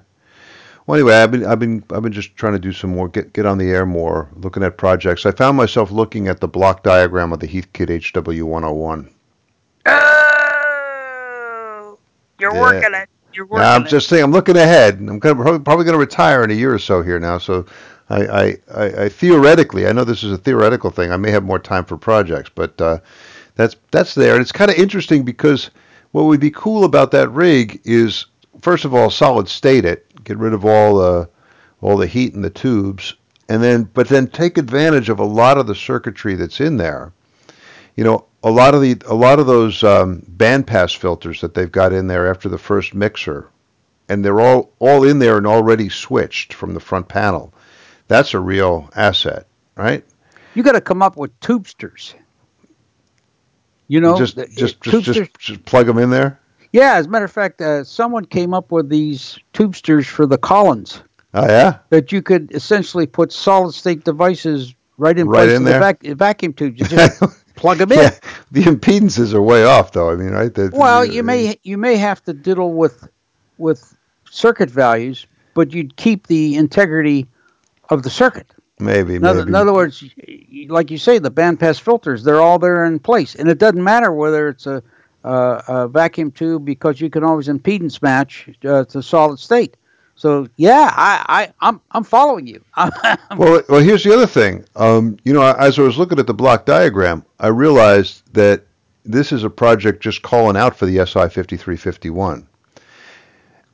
[0.86, 3.34] Well, anyway, I've been I've been I've been just trying to do some more get
[3.34, 5.26] get on the air more, looking at projects.
[5.26, 9.10] I found myself looking at the block diagram of the Heathkit HW 101.
[9.88, 11.98] Oh,
[12.40, 12.62] you're Yeah.
[12.62, 13.10] working it.
[13.34, 13.90] You're working Now, I'm it.
[13.90, 14.96] just saying, I'm looking ahead.
[14.96, 17.38] I'm gonna, probably, probably going to retire in a year or so here now.
[17.38, 17.66] So,
[18.10, 21.12] I, I, I, theoretically, I know this is a theoretical thing.
[21.12, 23.00] I may have more time for projects, but uh,
[23.56, 25.72] that's that's there, and it's kind of interesting because
[26.12, 28.28] what would be cool about that rig is,
[28.62, 31.30] first of all, solid state it, get rid of all the
[31.82, 33.16] all the heat in the tubes,
[33.50, 37.12] and then but then take advantage of a lot of the circuitry that's in there.
[37.96, 41.72] You know, a lot of the a lot of those um, bandpass filters that they've
[41.72, 43.50] got in there after the first mixer,
[44.08, 47.54] and they're all all in there and already switched from the front panel.
[48.08, 50.04] That's a real asset, right?
[50.56, 52.14] You got to come up with tubesters.
[53.90, 56.40] You know, just, just, just, just, just plug them in there.
[56.74, 56.96] yeah.
[56.96, 61.02] As a matter of fact, uh, someone came up with these tubesters for the Collins
[61.34, 65.64] Oh yeah, that you could essentially put solid state devices right in Right place in
[65.64, 65.76] there?
[65.76, 66.80] the vac- vacuum tubes.
[66.82, 67.22] You just
[67.56, 68.00] plug them in.
[68.00, 68.18] yeah.
[68.52, 70.10] The impedances are way off, though.
[70.10, 70.54] I mean, right?
[70.54, 73.08] The- Well, the- you may you may have to diddle with
[73.58, 73.96] with
[74.30, 77.26] circuit values, but you'd keep the integrity
[77.90, 78.52] of the circuit.
[78.80, 79.50] maybe, In other, maybe.
[79.50, 80.04] in other words,
[80.68, 83.36] like you say, the bandpass filters, they're all there in place.
[83.36, 84.84] And it doesn't matter whether it's a,
[85.24, 89.78] a, a vacuum tube because you can always impedance match uh, to solid state.
[90.16, 91.26] So, yeah, I,
[91.62, 92.64] I, I'm, I'm following you.
[93.38, 94.66] Well, well, here's the other thing.
[94.76, 98.64] Um, you know, as I was looking at the block diagram, I realized that
[99.06, 102.48] this is a project just calling out for the SI 5351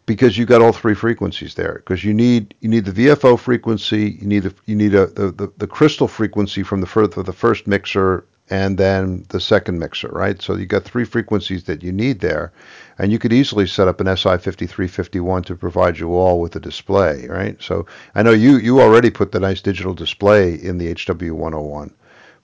[0.06, 1.76] because you got all three frequencies there.
[1.76, 5.32] Because you need you need the VFO frequency, you need the you need a, the,
[5.32, 10.10] the the crystal frequency from the first the first mixer, and then the second mixer,
[10.10, 10.42] right?
[10.42, 12.52] So you got three frequencies that you need there,
[12.98, 16.60] and you could easily set up an SI 5351 to provide you all with a
[16.60, 17.62] display, right?
[17.62, 17.86] So
[18.16, 21.94] I know you you already put the nice digital display in the HW101,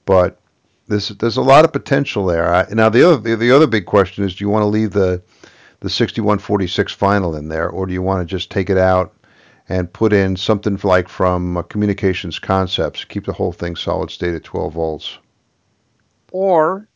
[0.06, 0.40] but
[0.88, 2.54] this there's a lot of potential there.
[2.54, 4.92] I, now the other the, the other big question is, do you want to leave
[4.92, 5.22] the
[5.82, 9.14] the 6146 final in there, or do you want to just take it out
[9.68, 14.34] and put in something like from uh, Communications Concepts, keep the whole thing solid state
[14.34, 15.20] at 12 volts?
[16.32, 16.88] or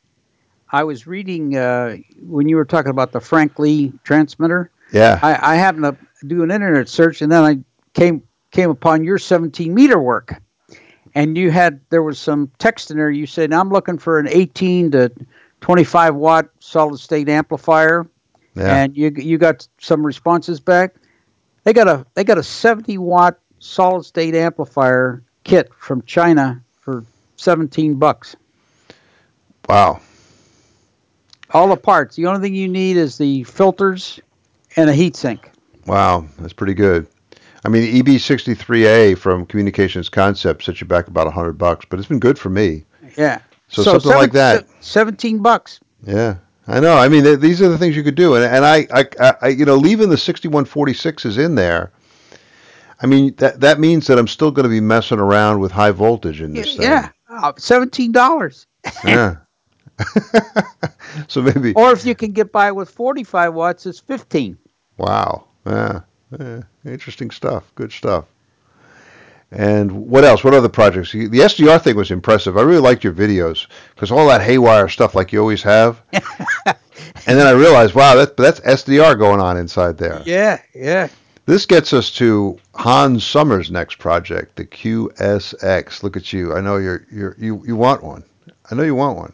[0.71, 4.71] I was reading uh, when you were talking about the Frank Lee transmitter.
[4.91, 5.19] Yeah.
[5.21, 7.59] I, I happened to do an internet search, and then I
[7.93, 10.35] came came upon your 17 meter work,
[11.15, 13.11] and you had there was some text in there.
[13.11, 15.11] You said I'm looking for an 18 to
[15.61, 18.07] 25 watt solid state amplifier,
[18.55, 18.83] Yeah.
[18.83, 20.95] and you you got some responses back.
[21.63, 27.03] They got a they got a 70 watt solid state amplifier kit from China for
[27.37, 28.35] 17 bucks.
[29.67, 29.99] wow.
[31.51, 32.15] All the parts.
[32.15, 34.19] The only thing you need is the filters
[34.75, 35.39] and a heatsink.
[35.85, 36.25] Wow.
[36.39, 37.05] That's pretty good.
[37.63, 42.07] I mean, E EB63A from Communications Concepts sets you back about 100 bucks, but it's
[42.07, 42.83] been good for me.
[43.17, 43.39] Yeah.
[43.69, 44.67] So something like that.
[44.81, 45.79] Seventeen bucks.
[46.05, 46.35] Yeah,
[46.67, 46.95] I know.
[46.97, 49.47] I mean, th- these are the things you could do, and and I, I, I-
[49.49, 51.91] you know, leaving the sixty-one forty-six is in there.
[53.01, 55.91] I mean, that that means that I'm still going to be messing around with high
[55.91, 56.83] voltage in this thing.
[56.83, 57.09] Yeah.
[57.29, 58.65] Uh, Seventeen dollars.
[59.03, 59.37] Yeah.
[61.27, 61.73] so maybe.
[61.73, 64.57] Or if you can get by with forty-five watts, it's fifteen.
[64.97, 65.45] Wow.
[65.65, 66.01] Yeah.
[66.39, 66.61] yeah.
[66.85, 67.71] Interesting stuff.
[67.75, 68.25] Good stuff.
[69.55, 70.43] And what else?
[70.43, 71.11] What other projects?
[71.11, 72.57] The SDR thing was impressive.
[72.57, 76.01] I really liked your videos because all that haywire stuff, like you always have.
[76.11, 76.75] and
[77.25, 80.23] then I realized, wow, that, that's SDR going on inside there.
[80.25, 80.59] Yeah.
[80.73, 81.07] Yeah.
[81.45, 86.01] This gets us to Hans Summers' next project, the QSX.
[86.01, 86.55] Look at you.
[86.55, 88.23] I know you're you're you you want one.
[88.71, 89.33] I know you want one.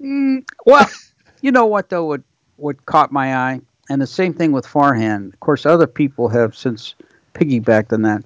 [0.00, 0.88] Mm, well,
[1.40, 2.04] you know what though?
[2.04, 2.22] What
[2.54, 5.32] what caught my eye, and the same thing with Farhan.
[5.32, 6.94] Of course, other people have since
[7.34, 8.24] piggybacked on that.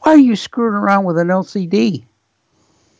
[0.00, 2.04] Why are you screwing around with an LCD?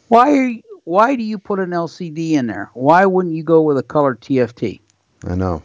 [0.09, 2.71] Why why do you put an LCD in there?
[2.75, 4.81] Why wouldn't you go with a color TFT?
[5.27, 5.63] I know.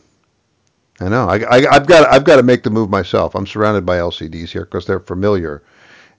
[0.99, 1.27] I know.
[1.27, 3.35] I, I, I've got I've got to make the move myself.
[3.35, 5.63] I'm surrounded by LCDs here because they're familiar,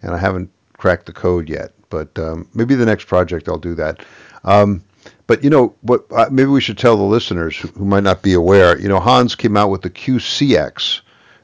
[0.02, 1.72] and I haven't cracked the code yet.
[1.88, 4.04] But um, maybe the next project I'll do that.
[4.44, 4.82] Um,
[5.26, 6.04] but you know what?
[6.10, 8.78] Uh, maybe we should tell the listeners who, who might not be aware.
[8.78, 11.00] You know, Hans came out with the QCX,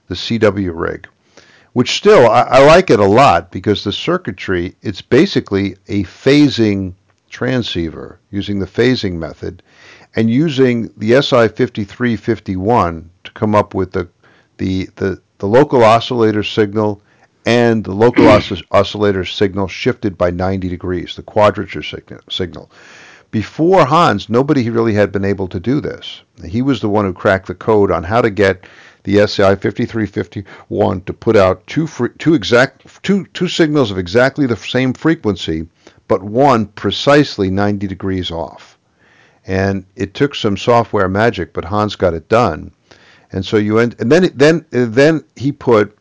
[0.09, 1.09] the CW rig,
[1.73, 6.95] which still I, I like it a lot because the circuitry it's basically a phasing
[7.31, 9.63] transceiver using the phasing method
[10.15, 14.09] and using the SI 5351 to come up with the
[14.59, 17.03] the the the local oscillator signal
[17.47, 22.71] and the local os- oscillator signal shifted by 90 degrees, the quadrature signal.
[23.33, 26.23] Before Hans, nobody really had been able to do this.
[26.45, 28.67] He was the one who cracked the code on how to get
[29.05, 31.89] the SI 5351 to put out two,
[32.19, 35.67] two, exact, two, two signals of exactly the same frequency,
[36.07, 38.79] but one precisely 90 degrees off.
[39.45, 42.71] And it took some software magic, but Hans got it done.
[43.33, 45.97] And so you end, and then then then he put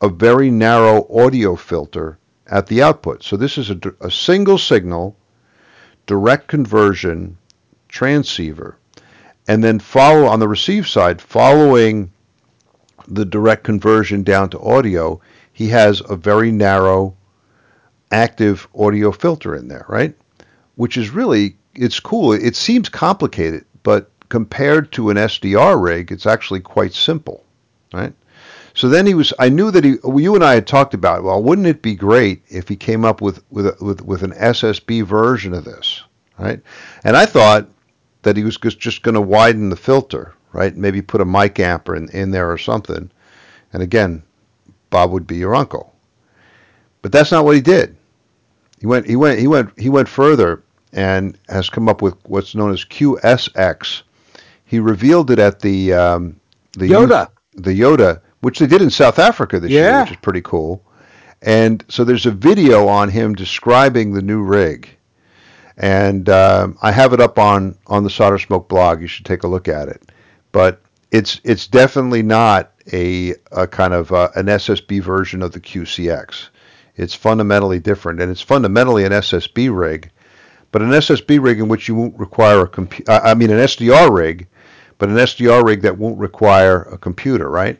[0.00, 3.22] a very narrow audio filter at the output.
[3.22, 5.16] So this is a, a single signal,
[6.06, 7.36] direct conversion
[7.88, 8.78] transceiver,
[9.46, 12.10] and then follow on the receive side, following
[13.08, 15.20] the direct conversion down to audio,
[15.52, 17.16] he has a very narrow
[18.10, 20.14] active audio filter in there, right?
[20.76, 22.32] Which is really it's cool.
[22.32, 27.44] It seems complicated, but compared to an SDR rig, it's actually quite simple,
[27.92, 28.12] right?
[28.74, 29.32] So then he was.
[29.38, 29.96] I knew that he.
[30.04, 31.24] You and I had talked about.
[31.24, 35.04] Well, wouldn't it be great if he came up with with with with an SSB
[35.04, 36.02] version of this,
[36.38, 36.60] right?
[37.02, 37.68] And I thought
[38.22, 40.76] that he was just just going to widen the filter, right?
[40.76, 43.10] Maybe put a mic amp in in there or something.
[43.72, 44.22] And again,
[44.90, 45.94] Bob would be your uncle.
[47.02, 47.96] But that's not what he did.
[48.80, 49.06] He went.
[49.06, 49.38] He went.
[49.38, 49.78] He went.
[49.78, 54.02] He went further and has come up with what's known as QSX.
[54.64, 56.40] He revealed it at the um,
[56.72, 56.88] the.
[56.88, 59.80] Youth, the YOTA which they did in South Africa this yeah.
[59.80, 60.82] year, which is pretty cool.
[61.42, 64.88] And so there's a video on him describing the new rig,
[65.76, 69.00] and um, I have it up on on the Solder Smoke blog.
[69.00, 70.12] You should take a look at it.
[70.56, 75.60] But it's it's definitely not a, a kind of uh, an SSB version of the
[75.60, 76.48] QCX.
[76.94, 80.10] It's fundamentally different, and it's fundamentally an SSB rig,
[80.72, 83.12] but an SSB rig in which you won't require a computer.
[83.12, 84.48] I mean, an SDR rig,
[84.96, 87.78] but an SDR rig that won't require a computer, right?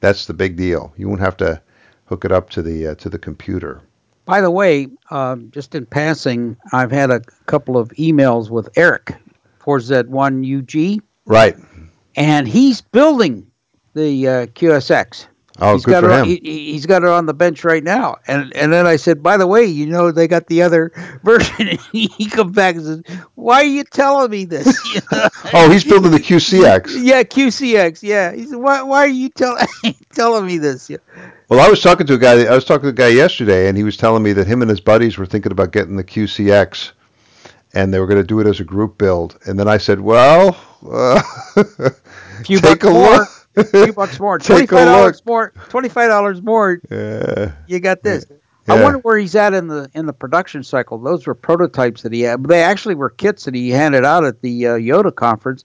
[0.00, 0.92] That's the big deal.
[0.98, 1.62] You won't have to
[2.04, 3.80] hook it up to the uh, to the computer.
[4.26, 9.14] By the way, um, just in passing, I've had a couple of emails with Eric,
[9.60, 11.00] 4Z1UG.
[11.24, 11.56] Right.
[12.16, 13.50] And he's building
[13.94, 15.26] the uh, QSX.
[15.58, 16.38] Oh, he's good got for it him.
[16.42, 18.16] He, has got it on the bench right now.
[18.26, 20.92] And and then I said, by the way, you know, they got the other
[21.24, 21.68] version.
[21.68, 23.02] And he comes back and says,
[23.34, 24.66] why are you telling me this?
[25.54, 27.02] oh, he's building the QCX.
[27.02, 28.02] yeah, QCX.
[28.02, 28.32] Yeah.
[28.34, 29.56] He said, why, why are you tell,
[30.14, 30.90] telling me this?
[30.90, 30.98] Yeah.
[31.48, 32.44] Well, I was talking to a guy.
[32.44, 34.70] I was talking to a guy yesterday, and he was telling me that him and
[34.70, 36.92] his buddies were thinking about getting the QCX,
[37.72, 39.38] and they were going to do it as a group build.
[39.46, 40.56] And then I said, "Well,
[40.88, 41.22] uh,
[42.44, 43.10] few take a more.
[43.10, 44.38] look." a few bucks more.
[44.38, 45.52] Twenty five dollars more.
[45.68, 46.80] Twenty five dollars more.
[46.90, 47.52] Yeah.
[47.66, 48.26] You got this.
[48.30, 48.74] Yeah.
[48.74, 50.98] I wonder where he's at in the in the production cycle.
[50.98, 52.44] Those were prototypes that he had.
[52.44, 55.64] They actually were kits that he handed out at the uh, YOTA conference.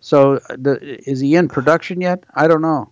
[0.00, 2.24] So, uh, the, is he in production yet?
[2.34, 2.90] I don't know.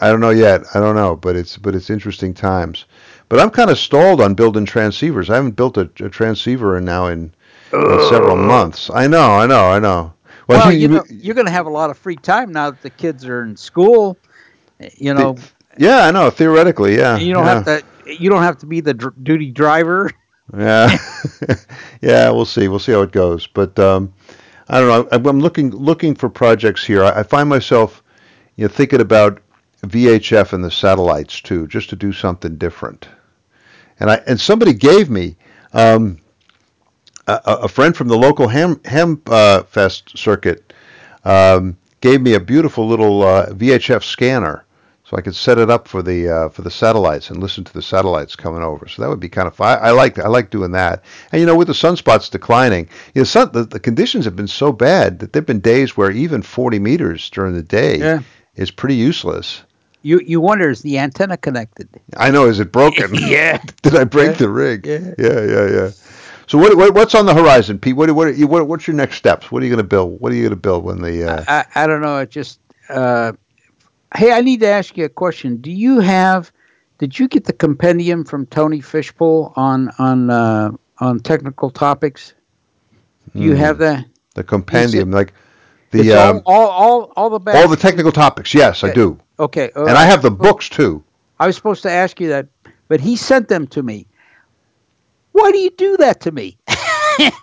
[0.00, 0.62] I don't know yet.
[0.74, 2.84] I don't know, but it's but it's interesting times.
[3.28, 5.30] But I'm kind of stalled on building transceivers.
[5.30, 7.32] I haven't built a, a transceiver in now in,
[7.72, 8.90] in several months.
[8.90, 10.12] I know, I know, I know.
[10.52, 12.82] Well, well you, know, you're going to have a lot of free time now that
[12.82, 14.16] the kids are in school.
[14.96, 15.36] You know.
[15.78, 16.30] Yeah, I know.
[16.30, 17.16] Theoretically, yeah.
[17.16, 17.54] You don't yeah.
[17.54, 17.84] have to.
[18.18, 20.10] You don't have to be the dr- duty driver.
[20.56, 20.98] Yeah,
[22.02, 22.30] yeah.
[22.30, 22.68] We'll see.
[22.68, 23.46] We'll see how it goes.
[23.46, 24.12] But um,
[24.68, 25.30] I don't know.
[25.30, 27.04] I'm looking looking for projects here.
[27.04, 28.02] I, I find myself,
[28.56, 29.40] you know, thinking about
[29.86, 33.08] VHF and the satellites too, just to do something different.
[34.00, 35.36] And I and somebody gave me.
[35.72, 36.18] Um,
[37.26, 40.72] a, a friend from the local Ham, Ham uh, Fest circuit
[41.24, 44.64] um, gave me a beautiful little uh, VHF scanner,
[45.04, 47.72] so I could set it up for the uh, for the satellites and listen to
[47.72, 48.88] the satellites coming over.
[48.88, 49.78] So that would be kind of fun.
[49.78, 51.04] I, I like I like doing that.
[51.30, 54.48] And you know, with the sunspots declining, you know, sun, the, the conditions have been
[54.48, 58.20] so bad that there've been days where even 40 meters during the day yeah.
[58.56, 59.62] is pretty useless.
[60.02, 61.88] You you wonder is the antenna connected?
[62.16, 62.46] I know.
[62.46, 63.10] Is it broken?
[63.14, 63.62] yeah.
[63.82, 64.36] Did I break yeah.
[64.36, 64.86] the rig?
[64.86, 65.14] Yeah.
[65.18, 65.40] Yeah.
[65.40, 65.70] Yeah.
[65.70, 65.90] Yeah.
[66.52, 67.96] So what, what, what's on the horizon, Pete?
[67.96, 69.50] What what, what what's your next steps?
[69.50, 70.20] What are you going to build?
[70.20, 71.24] What are you going to build when the?
[71.24, 71.44] Uh...
[71.48, 72.18] I, I don't know.
[72.18, 72.60] It just.
[72.90, 73.32] Uh,
[74.14, 75.56] hey, I need to ask you a question.
[75.62, 76.52] Do you have?
[76.98, 82.34] Did you get the compendium from Tony Fishpool on on uh, on technical topics?
[83.34, 83.56] Do you hmm.
[83.56, 84.04] have that?
[84.34, 85.32] The compendium, said, like
[85.90, 88.52] the um, all, all all all the all the technical topics.
[88.52, 88.84] Yes.
[88.84, 89.18] I do.
[89.40, 91.02] Okay, and I have the books too.
[91.40, 92.46] I was supposed to ask you that,
[92.88, 94.06] but he sent them to me
[95.32, 96.56] why do you do that to me?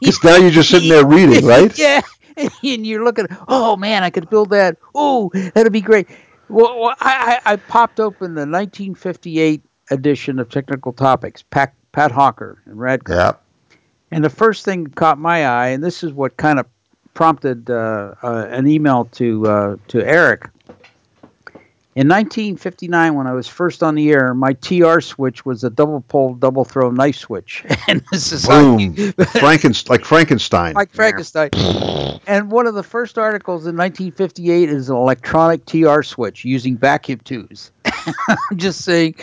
[0.01, 1.77] Because now you're just sitting there reading, right?
[1.77, 2.01] yeah.
[2.35, 4.77] And you're looking, oh man, I could build that.
[4.95, 6.07] Oh, that'd be great.
[6.47, 9.61] Well, I, I, I popped open the 1958
[9.91, 13.35] edition of Technical Topics, Pat, Pat Hawker and Radcliffe.
[13.69, 13.75] Yeah.
[14.11, 16.65] And the first thing caught my eye, and this is what kind of
[17.13, 20.49] prompted uh, uh, an email to uh, to Eric,
[21.95, 26.01] In 1959, when I was first on the air, my TR switch was a double
[26.01, 28.93] pole, double throw knife switch, and this is Boom,
[29.39, 30.75] Frankenstein, like Frankenstein.
[30.75, 31.49] like Frankenstein.
[32.27, 37.19] and one of the first articles in 1958 is an electronic TR switch using vacuum
[37.23, 37.71] tubes.
[37.85, 39.15] I'm just saying,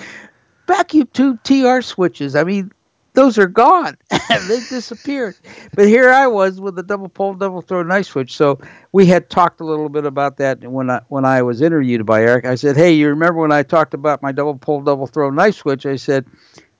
[0.66, 2.34] vacuum tube TR switches.
[2.34, 2.72] I mean,
[3.16, 3.96] those are gone.
[4.28, 5.34] they disappeared.
[5.74, 8.36] But here I was with a double pole, double throw knife switch.
[8.36, 8.60] So
[8.92, 12.22] we had talked a little bit about that when I when I was interviewed by
[12.22, 12.44] Eric.
[12.44, 15.56] I said, "Hey, you remember when I talked about my double pole, double throw knife
[15.56, 16.26] switch?" I said,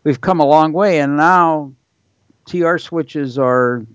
[0.05, 1.73] "We've come a long way, and now
[2.45, 3.87] TR switches are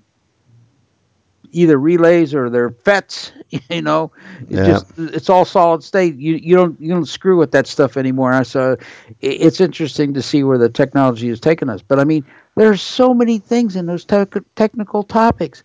[1.51, 3.31] either relays or they're FETs.
[3.69, 4.11] You know,
[4.49, 4.65] it's Yeah.
[4.65, 6.15] just it's all solid state.
[6.15, 8.43] You you don't you don't screw with that stuff anymore.
[8.45, 8.77] So
[9.19, 11.81] it's interesting to see where the technology has taken us.
[11.81, 12.23] But I mean,
[12.55, 15.63] there's so many things in those tech technical topics.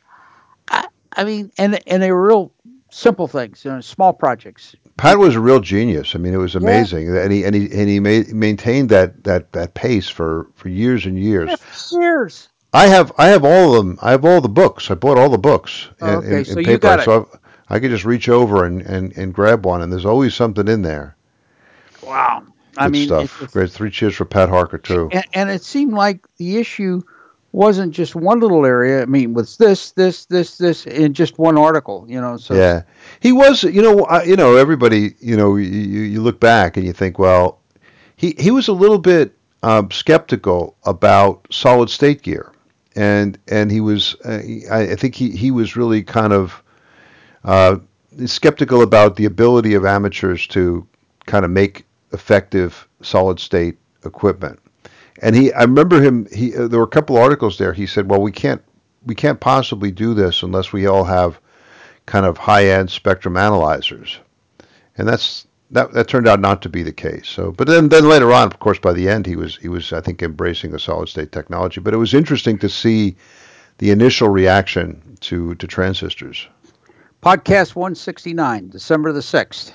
[0.68, 2.52] I, I mean, and and they were real
[2.90, 4.74] simple things, you know, small projects.
[4.96, 6.14] Pat was a real genius.
[6.14, 9.52] I mean, it was amazing, and he and he and he made, maintained that that
[9.52, 11.50] that pace for for years and years.
[11.92, 12.48] Years.
[12.72, 13.98] I have I have all of them.
[14.02, 14.90] I have all the books.
[14.90, 17.02] I bought all the books in, Oh, okay, in, so in you paper.
[17.04, 20.34] So I've, I could just reach over and, and, and grab one, and there's always
[20.34, 21.16] something in there.
[22.02, 22.42] Wow.
[22.46, 23.24] Good I mean, stuff.
[23.42, 23.70] it's- Great.
[23.70, 25.08] Three cheers for Pat Hawker too.
[25.12, 27.02] and, and it seemed like the issue
[27.52, 29.02] wasn't just one little area.
[29.02, 32.04] I mean, was this, this, this, this in just one article?
[32.06, 32.82] You know, so yeah,
[33.20, 33.62] he was.
[33.64, 35.14] You know, I, you know, everybody.
[35.20, 37.60] You know, you, you you look back and you think, well,
[38.16, 42.52] he he was a little bit um, skeptical about solid state gear,
[42.96, 44.16] and and he was.
[44.24, 44.40] Uh,
[44.70, 46.62] I, I think he he was really kind of
[47.44, 47.76] uh,
[48.24, 50.86] skeptical about the ability of amateurs to
[51.26, 54.58] kind of make effective solid state equipment.
[55.22, 56.26] And he, I remember him.
[56.32, 57.72] He, uh, there were a couple articles there.
[57.72, 58.62] He said, "Well, we can't,
[59.04, 61.38] we can't possibly do this unless we all have
[62.06, 64.18] kind of high-end spectrum analyzers."
[64.98, 65.92] And that's that.
[65.92, 67.28] That turned out not to be the case.
[67.28, 69.92] So, but then, then later on, of course, by the end, he was, he was,
[69.92, 71.80] I think, embracing a solid-state technology.
[71.80, 73.16] But it was interesting to see
[73.78, 76.46] the initial reaction to to transistors.
[77.22, 79.72] podcast 169, December the 6th,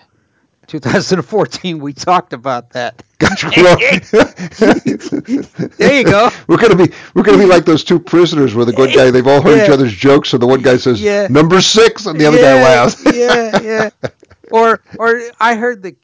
[0.68, 1.80] 2014.
[1.80, 3.04] We talked about that.
[3.20, 3.50] Gotcha.
[5.78, 6.30] There you go.
[6.48, 9.28] We're gonna be we're gonna be like those two prisoners where the good guy they've
[9.28, 11.28] all heard each other's jokes, so the one guy says Yeah.
[11.30, 13.04] number six, and the other guy laughs.
[13.14, 13.90] yeah, yeah.
[14.52, 15.96] Or, or I heard that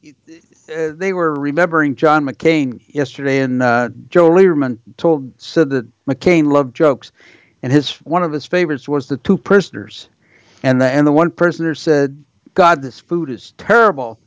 [0.74, 6.50] uh, they were remembering John McCain yesterday, and uh, Joe Lieberman told said that McCain
[6.50, 7.12] loved jokes,
[7.62, 10.08] and his one of his favorites was the two prisoners,
[10.62, 12.24] and the and the one prisoner said,
[12.54, 14.18] "God, this food is terrible."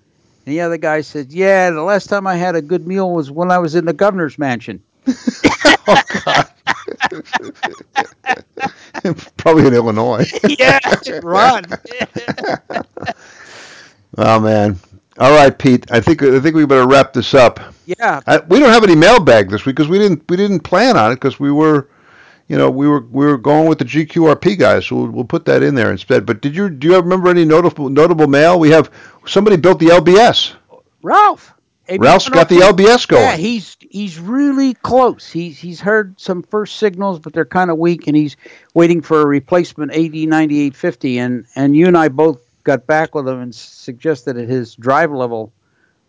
[0.45, 3.29] And the other guy said, "Yeah, the last time I had a good meal was
[3.31, 4.81] when I was in the governor's mansion."
[5.87, 6.47] oh God.
[9.37, 10.25] Probably in Illinois.
[10.59, 10.79] yeah,
[11.23, 11.65] run.
[14.17, 14.79] Oh man.
[15.17, 15.91] All right, Pete.
[15.91, 17.59] I think I think we better wrap this up.
[17.85, 20.97] yeah, I, we don't have any mailbag this week because we didn't we didn't plan
[20.97, 21.89] on it because we were,
[22.47, 25.45] you know, we were we were going with the GQRP guys, so we'll, we'll put
[25.45, 26.25] that in there instead.
[26.25, 28.59] But did you do you remember any notable notable mail?
[28.59, 28.89] We have
[29.25, 30.55] somebody built the LBS.
[31.03, 31.53] Ralph.
[31.99, 33.23] Ralph's got the LBS going.
[33.23, 35.29] Yeah, he's he's really close.
[35.29, 38.37] He's he's heard some first signals, but they're kind of weak, and he's
[38.73, 41.17] waiting for a replacement AD ninety eight fifty.
[41.17, 45.11] And and you and I both got back with him and suggested that his drive
[45.11, 45.51] level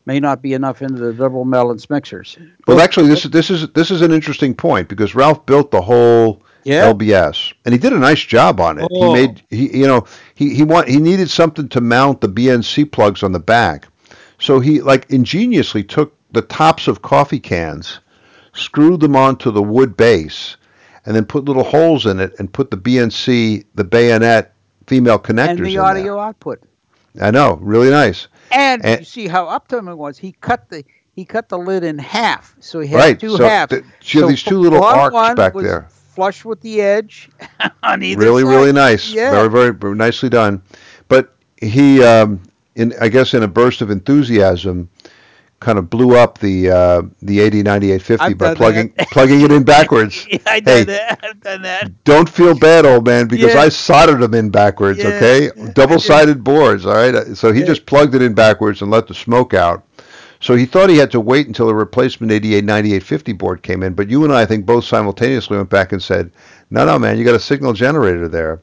[0.07, 2.37] may not be enough into the double balanced mixers.
[2.67, 5.83] Well, actually, this is this is this is an interesting point because Ralph built the
[5.83, 6.93] whole Yeah.
[6.93, 8.89] LBS, and he did a nice job on it.
[8.91, 9.15] Oh.
[9.15, 12.91] He made he you know he he want he needed something to mount the BNC
[12.91, 13.87] plugs on the back,
[14.39, 18.01] so he like ingeniously took the tops of coffee cans,
[18.55, 20.57] screwed them onto the wood base,
[21.05, 24.52] and then put little holes in it and put the BNC the bayonet
[24.87, 26.63] female connectors and the audio output.
[27.21, 28.29] I know, really nice.
[28.51, 30.19] And, And- you see how uptime it was.
[30.19, 33.45] He cut the he cut the lid in half, so he had Right, two so
[33.47, 33.69] halves.
[33.71, 35.87] th- so you have these two little arcs back there.
[35.91, 37.29] flush with the edge
[37.83, 38.49] on either really side.
[38.49, 39.31] really really nice Yeah.
[39.31, 40.63] very, very very nicely done
[41.09, 42.41] but he um
[42.77, 44.89] in i guess in a burst of enthusiasm
[45.63, 50.27] kind of blew up the uh the AD 9850 by plugging plugging it in backwards
[50.31, 50.85] Yeah, I Hey.
[50.85, 51.21] done that.
[51.23, 52.05] I've done that.
[52.05, 53.61] don't feel bad old man because Yeah.
[53.63, 55.09] i soldered them in backwards Yeah.
[55.11, 57.67] okay double sided boards all right so he Yeah.
[57.67, 59.85] just plugged it in backwards and let the smoke out
[60.41, 63.95] so he thought he had to wait until a replacement AD 9850 board came in
[63.95, 66.31] but you and i, I think both simultaneously went back and said
[66.71, 68.61] no no man you got a signal generator there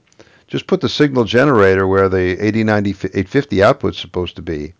[0.47, 4.73] just put the signal generator where the 80 90 850 output's supposed to be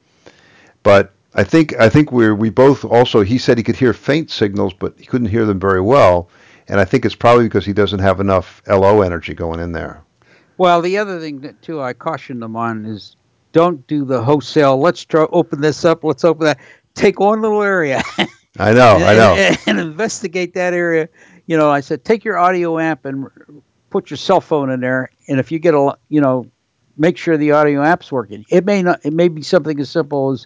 [0.84, 4.30] but I think I think we we both also he said he could hear faint
[4.30, 6.30] signals but he couldn't hear them very well
[6.68, 10.04] and I think it's probably because he doesn't have enough LO energy going in there.
[10.58, 13.16] Well, the other thing that too I cautioned them on is
[13.54, 14.82] don't do the wholesale.
[14.82, 16.04] Let's try open this up.
[16.04, 16.60] Let's open that.
[16.94, 18.04] Take one little area.
[18.60, 19.36] I know, and, I know.
[19.36, 21.08] And, and, investigate that area.
[21.46, 23.30] You know, I said, take your audio amp and
[23.90, 26.46] put your cell phone in there, and if you get a, you know,
[26.98, 28.46] make sure the audio amp's working.
[28.50, 29.00] It may not.
[29.06, 30.46] It may be something as simple as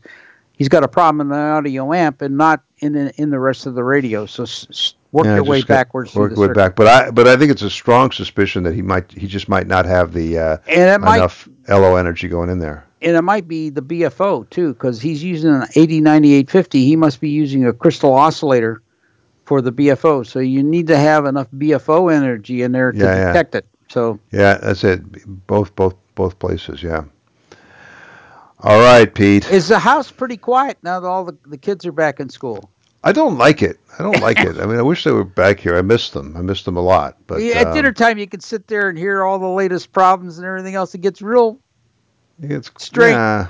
[0.64, 3.66] he's got a problem in the audio amp and not in the, in the rest
[3.66, 4.26] of the radio.
[4.26, 6.16] So s- work Yeah, your way backwards.
[6.16, 8.82] Work your way back, but I but I think it's a strong suspicion that he
[8.82, 12.50] might he just might not have the uh, And it might enough LO energy going
[12.50, 12.86] in there.
[13.02, 16.74] and it might be the BFO too, because he's using an AD9850.
[16.76, 18.82] He must be using a crystal oscillator
[19.46, 20.26] for the BFO.
[20.26, 23.28] So you need to have enough BFO energy in there to Yeah, yeah.
[23.34, 23.66] detect it.
[23.90, 25.02] So Yeah, that's it.
[25.48, 26.82] Both both both places.
[26.82, 27.04] Yeah.
[28.64, 29.52] All right, Pete.
[29.52, 32.70] is the house pretty quiet now that all the, the kids are back in school?
[33.04, 33.78] I don't like it.
[34.00, 34.58] I don't like it.
[34.58, 35.76] I mean, I wish they were back here.
[35.76, 36.38] I miss them.
[36.38, 37.18] I miss them a lot.
[37.28, 39.92] But yeah, at um, dinner time, you can sit there and hear all the latest
[39.92, 40.96] problems and everything else.
[40.96, 41.60] It gets real.
[42.42, 43.12] it's straight.
[43.12, 43.48] Yeah,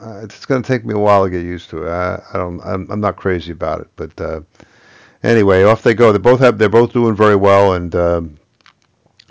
[0.00, 1.90] uh, it's going to take me a while to get used to it.
[1.90, 2.60] I, I don't.
[2.62, 3.88] I'm, I'm not crazy about it.
[3.96, 4.40] But uh,
[5.22, 6.10] anyway, off they go.
[6.10, 6.56] They both have.
[6.56, 8.38] They're both doing very well, and um,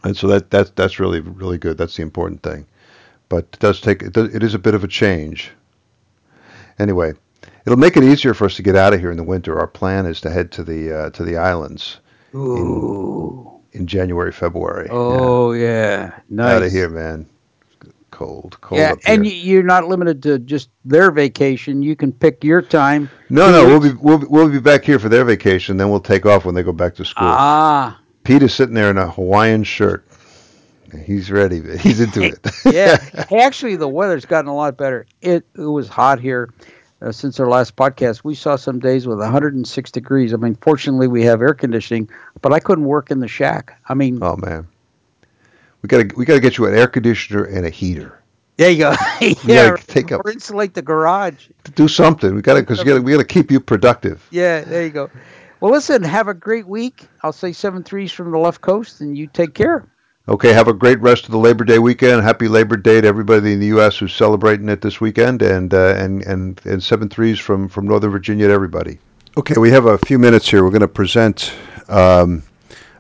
[0.03, 1.76] and so that that's that's really really good.
[1.80, 2.68] That's the important thing.
[3.30, 4.02] But it does take.
[4.02, 5.52] It, it is a bit of a change.
[6.80, 7.14] Anyway,
[7.66, 9.60] it'll make it easier for us to get out of here in the winter.
[9.60, 12.00] Our plan is to head to the uh, to the islands
[12.36, 13.60] Ooh.
[13.74, 14.88] in January, February.
[14.90, 16.54] Oh yeah, nice.
[16.54, 17.28] out of here, man.
[18.10, 21.84] Cold, cold Yeah, and you're not limited to just their vacation.
[21.84, 23.10] You can pick your time.
[23.30, 25.78] no, no, we'll be we'll be, we'll be back here for their vacation.
[25.78, 27.28] Then we'll take off when they go back to school.
[27.28, 30.07] Ah, Pete is sitting there in a Hawaiian shirt.
[31.06, 31.62] He's ready.
[31.80, 32.40] He's into it.
[32.66, 32.98] yeah.
[33.36, 35.06] Actually, the weather's gotten a lot better.
[35.22, 36.54] It it was hot here
[37.02, 38.24] uh, since our last podcast.
[38.24, 40.34] We saw some days with 106 degrees.
[40.34, 42.10] I mean, fortunately, we have air conditioning,
[42.42, 43.80] but I couldn't work in the shack.
[43.88, 44.68] I mean, oh man,
[45.82, 48.22] we gotta we gotta get you an air conditioner and a heater.
[48.58, 48.96] there you go.
[49.44, 51.50] yeah, take up- or insulate the garage.
[51.76, 52.34] Do something.
[52.34, 54.26] We gotta because we gotta keep you productive.
[54.32, 55.10] Yeah, there you go.
[55.60, 57.08] Well, listen, have a great week.
[57.24, 59.88] I'll say seven threes from the left coast, and you take care.
[60.30, 62.22] Okay, have a great rest of the Labor Day weekend.
[62.22, 63.98] Happy Labor Day to everybody in the U.S.
[63.98, 68.12] who's celebrating it this weekend, and uh, and and and seven threes from from Northern
[68.12, 69.00] Virginia to everybody.
[69.38, 70.66] Okay, we have a few minutes here.
[70.66, 71.54] We're going to present
[71.88, 72.44] um,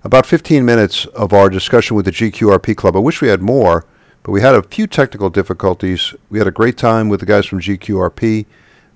[0.05, 2.95] about 15 minutes of our discussion with the GQRP Club.
[2.95, 3.85] I wish we had more,
[4.23, 6.15] but we had a few technical difficulties.
[6.29, 8.45] We had a great time with the guys from GQRP,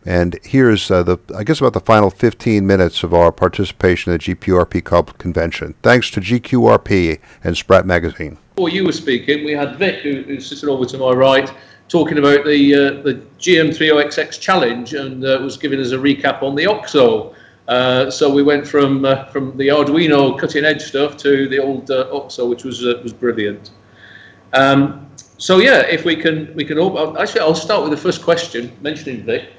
[0.05, 4.21] and here's uh, the I guess about the final 15 minutes of our participation at
[4.21, 5.75] the GQRP convention.
[5.83, 8.37] Thanks to GQRP and SPRAT Magazine.
[8.55, 11.51] Before you were speaking, we had Vic, who, who's sitting over to my right,
[11.87, 16.55] talking about the uh, the GM3OXX challenge and uh, was giving us a recap on
[16.55, 17.35] the OXO.
[17.67, 21.91] Uh, so we went from uh, from the Arduino cutting edge stuff to the old
[21.91, 23.69] uh, OXO, which was was brilliant.
[24.53, 26.79] Um, so yeah, if we can we can
[27.17, 29.49] actually I'll start with the first question mentioning Vic.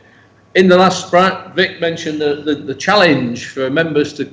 [0.55, 4.30] In the last SPRAT, Vic mentioned the, the, the challenge for members to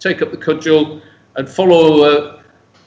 [0.00, 1.00] take up the cudgel
[1.36, 2.42] and follow uh,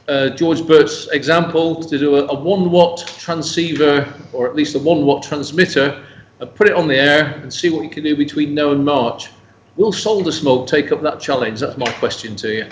[0.08, 4.80] uh, George Burt's example to do a, a one watt transceiver or at least a
[4.80, 6.06] one watt transmitter
[6.40, 8.86] and put it on the air and see what you can do between now and
[8.86, 9.32] March.
[9.78, 11.60] Will Solder Smoke take up that challenge?
[11.62, 12.70] That's my question to you.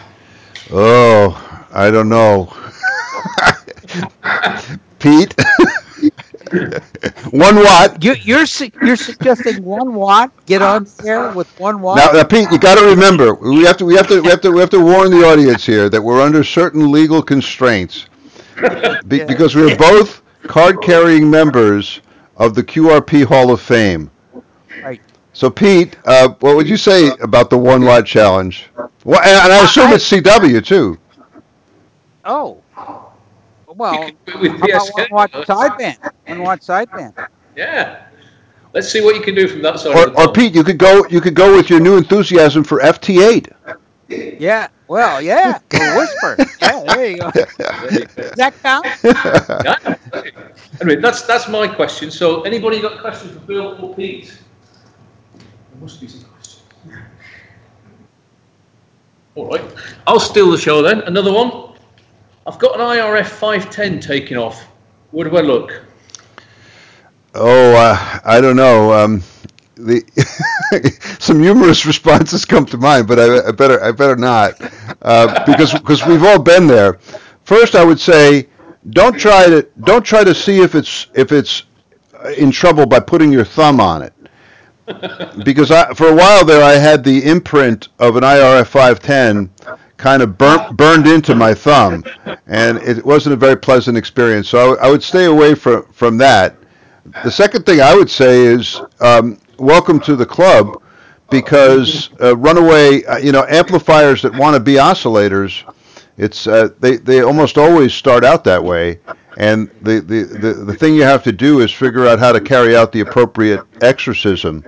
[0.72, 2.54] Oh, I don't know.
[5.00, 5.34] Pete?
[7.32, 8.04] one watt.
[8.04, 10.32] You, you're su- you're suggesting one watt?
[10.46, 11.98] Get on there with one watt?
[11.98, 14.42] Now, now, Pete, you got to remember, we have to, we have to, we have
[14.42, 18.08] to, we have to warn the audience here that we're under certain legal constraints
[19.08, 19.26] Be- Yeah.
[19.26, 22.02] because we're both card-carrying members
[22.38, 24.10] of the QRP Hall of Fame.
[24.84, 25.02] Right.
[25.34, 28.70] So, Pete, uh, what would you say about the one watt challenge?
[29.04, 30.98] Well, and, and I assume I- it's CW too.
[32.26, 32.63] Oh.
[33.76, 35.44] Well, With- with how about PSK, one watt though.
[35.44, 36.12] sideband?
[36.28, 37.28] One watt sideband.
[37.56, 38.06] Yeah.
[38.74, 39.96] Let's see what you can do from that side.
[39.96, 40.32] Or, of the or.
[40.34, 43.52] Pete, you could go, you could go with your new enthusiasm for FT8.
[44.40, 44.68] Yeah.
[44.88, 45.60] Well, yeah.
[45.70, 46.50] The WSPR.
[46.62, 46.94] Yeah.
[46.94, 47.32] There you go.
[47.32, 48.86] Does that count?
[49.66, 49.96] Yeah.
[50.82, 52.10] Anyway, that's that's my question.
[52.12, 54.38] So, anybody got questions for Bill or Pete?
[55.36, 56.62] There must be some questions.
[59.36, 59.64] All right,
[60.08, 61.02] I'll steal the show then.
[61.02, 61.73] Another one.
[62.46, 64.64] I've got an IRF 510 taking off.
[65.12, 65.82] Where do I look?
[67.36, 68.92] Oh, uh, I don't know.
[68.94, 69.24] Um,
[69.76, 70.04] the
[71.20, 74.56] some humorous responses come to mind, but I, I better I better not
[75.02, 77.00] uh, because because we've all been there.
[77.44, 78.50] First, I would say
[78.90, 81.64] don't try to don't try to see if it's if it's
[82.38, 84.14] in trouble by putting your thumb on it.
[85.44, 90.22] Because I, for a while there, I had the imprint of an IRF 510 kind
[90.22, 92.04] of burnt, burned into my thumb,
[92.48, 94.50] and it wasn't a very pleasant experience.
[94.50, 96.58] So I, I would stay away from from that.
[97.24, 100.82] The second thing I would say is um, welcome to the club
[101.30, 105.64] because uh, runaway, uh, you know, amplifiers that want to be oscillators,
[106.18, 109.00] it's uh, they they almost always start out that way.
[109.38, 112.40] And the, the, the, the thing you have to do is figure out how to
[112.40, 114.64] carry out the appropriate exorcism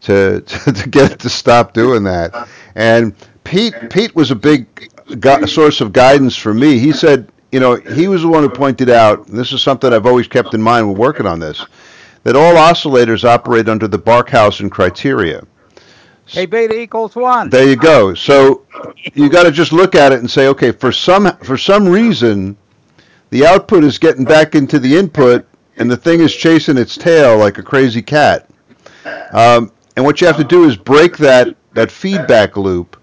[0.00, 2.48] to, to, to get it to stop doing that.
[2.74, 3.14] And
[3.44, 4.66] Pete Pete was a big
[5.18, 6.78] gu- source of guidance for me.
[6.78, 9.26] He said, you know, he was the one who pointed out.
[9.28, 11.64] And this is something I've always kept in mind when working on this,
[12.22, 15.42] that all oscillators operate under the Barkhausen criteria.
[16.26, 17.50] K beta equals one.
[17.50, 18.14] There you go.
[18.14, 18.64] So
[19.14, 22.56] you got to just look at it and say, okay, for some for some reason,
[23.30, 25.44] the output is getting back into the input,
[25.76, 28.48] and the thing is chasing its tail like a crazy cat.
[29.32, 32.96] Um, and what you have to do is break that that feedback loop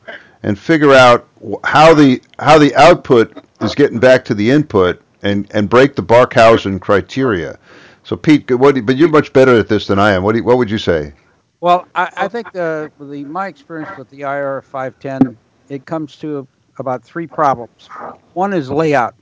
[0.47, 1.27] and figure out
[1.65, 6.01] how the how the output is getting back to the input and and break the
[6.01, 7.59] Barkhausen criteria.
[8.05, 10.23] So Pete, what, but you're much better at this than I am.
[10.23, 11.11] What do what would you say?
[11.59, 15.37] Well, I, I think the, the my experience with the IR 510,
[15.67, 17.89] it comes to about three problems.
[18.33, 19.15] One is layout,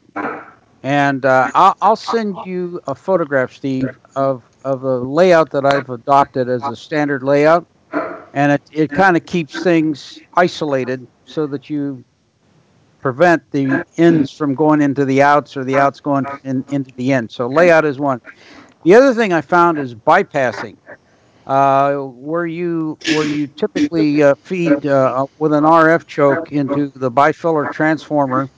[0.83, 5.89] and uh, I'll, I'll send you a photograph, Steve, of of the layout that I've
[5.89, 7.65] adopted as a standard layout,
[8.35, 12.05] and it it kind of keeps things isolated so that you
[13.01, 17.13] prevent the ins from going into the outs or the outs going in, into the
[17.13, 17.33] ends.
[17.35, 18.21] So layout is one.
[18.83, 20.77] The other thing I found is bypassing
[21.47, 27.11] uh, where you where you typically uh, feed uh, with an RF choke into the
[27.11, 28.51] bifilar transformer.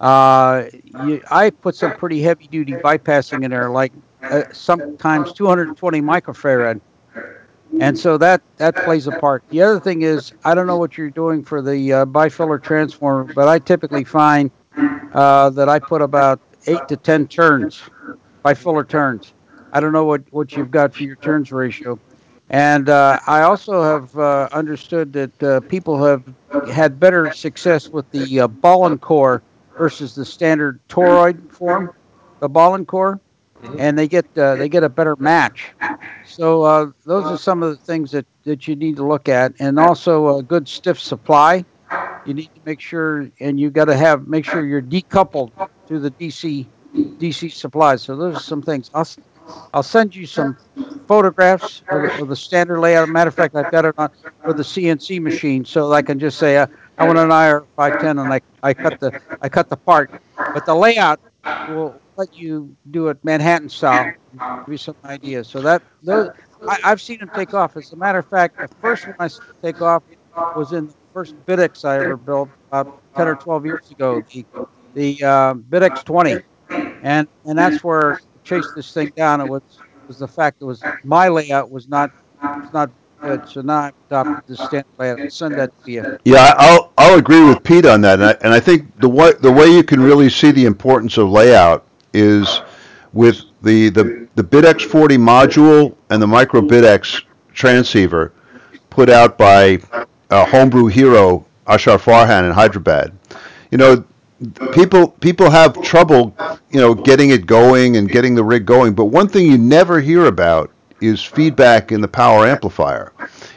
[0.00, 3.92] Uh, you, I put some pretty heavy duty bypassing in there, like
[4.30, 6.80] uh, sometimes 220 microfarad,
[7.80, 9.44] and so that that plays a part.
[9.50, 13.48] The other thing is I don't know what you're doing for the uh, transformer, but
[13.48, 17.82] I typically find that I put about eight to ten turns,
[18.44, 19.32] bifilar turns.
[19.72, 21.98] I don't know what, what you've got for your turns ratio.
[22.48, 26.22] And uh, I also have uh, understood that uh, people have
[26.72, 29.42] had better success with the uh, ball and core
[29.76, 31.92] versus the standard toroid form,
[32.40, 33.20] the ball and core,
[33.78, 35.74] and they get uh, they get a better match.
[36.24, 39.52] So uh, those are some of the things that, that you need to look at,
[39.60, 41.64] and also a good stiff supply.
[42.24, 45.52] You need to make sure, and you got to have make sure you're decoupled
[45.88, 46.68] to the DC
[47.20, 47.96] DC supply.
[47.96, 48.90] So those are some things.
[48.94, 49.06] I'll
[49.72, 50.56] I'll send you some
[51.06, 53.08] photographs of the, of the standard layout.
[53.08, 54.10] Matter of fact, I've got it on
[54.42, 56.66] for the CNC machine, so I can just say uh,
[56.98, 60.10] I want an IR 510, and I, I cut the I cut the part.
[60.52, 61.20] But the layout
[61.64, 64.12] will let you do it Manhattan style.
[64.32, 65.48] Give you some ideas.
[65.48, 66.30] So that those,
[66.68, 67.76] I, have seen them take off.
[67.76, 69.28] As a matter of fact, the first one I
[69.62, 70.02] take off
[70.56, 74.22] was in the first BitX I ever built about 10 or 12 years ago.
[74.32, 74.44] The
[74.94, 76.36] the uh, BitX 20,
[77.02, 79.40] and and that's where chase this thing down.
[79.40, 79.62] It was
[80.08, 82.10] was the fact that was my layout was not
[82.42, 82.90] was not
[83.20, 83.48] good.
[83.48, 85.32] So now I've adopted the standard layout.
[85.32, 86.18] Send that to you.
[86.24, 89.32] Yeah, I'll I'll agree with Pete on that, and I, and I think the way
[89.40, 91.86] the way you can really see the importance of layout
[92.16, 92.60] is
[93.12, 98.32] with the the the BitX 40 module and the micro BitX transceiver
[98.90, 99.78] put out by
[100.30, 103.12] uh, homebrew hero Ashhar Farhan in Hyderabad.
[103.70, 104.04] You know,
[104.72, 106.34] people people have trouble,
[106.70, 108.94] you know, getting it going and getting the rig going.
[108.94, 113.12] But one thing you never hear about is feedback in the power amplifier,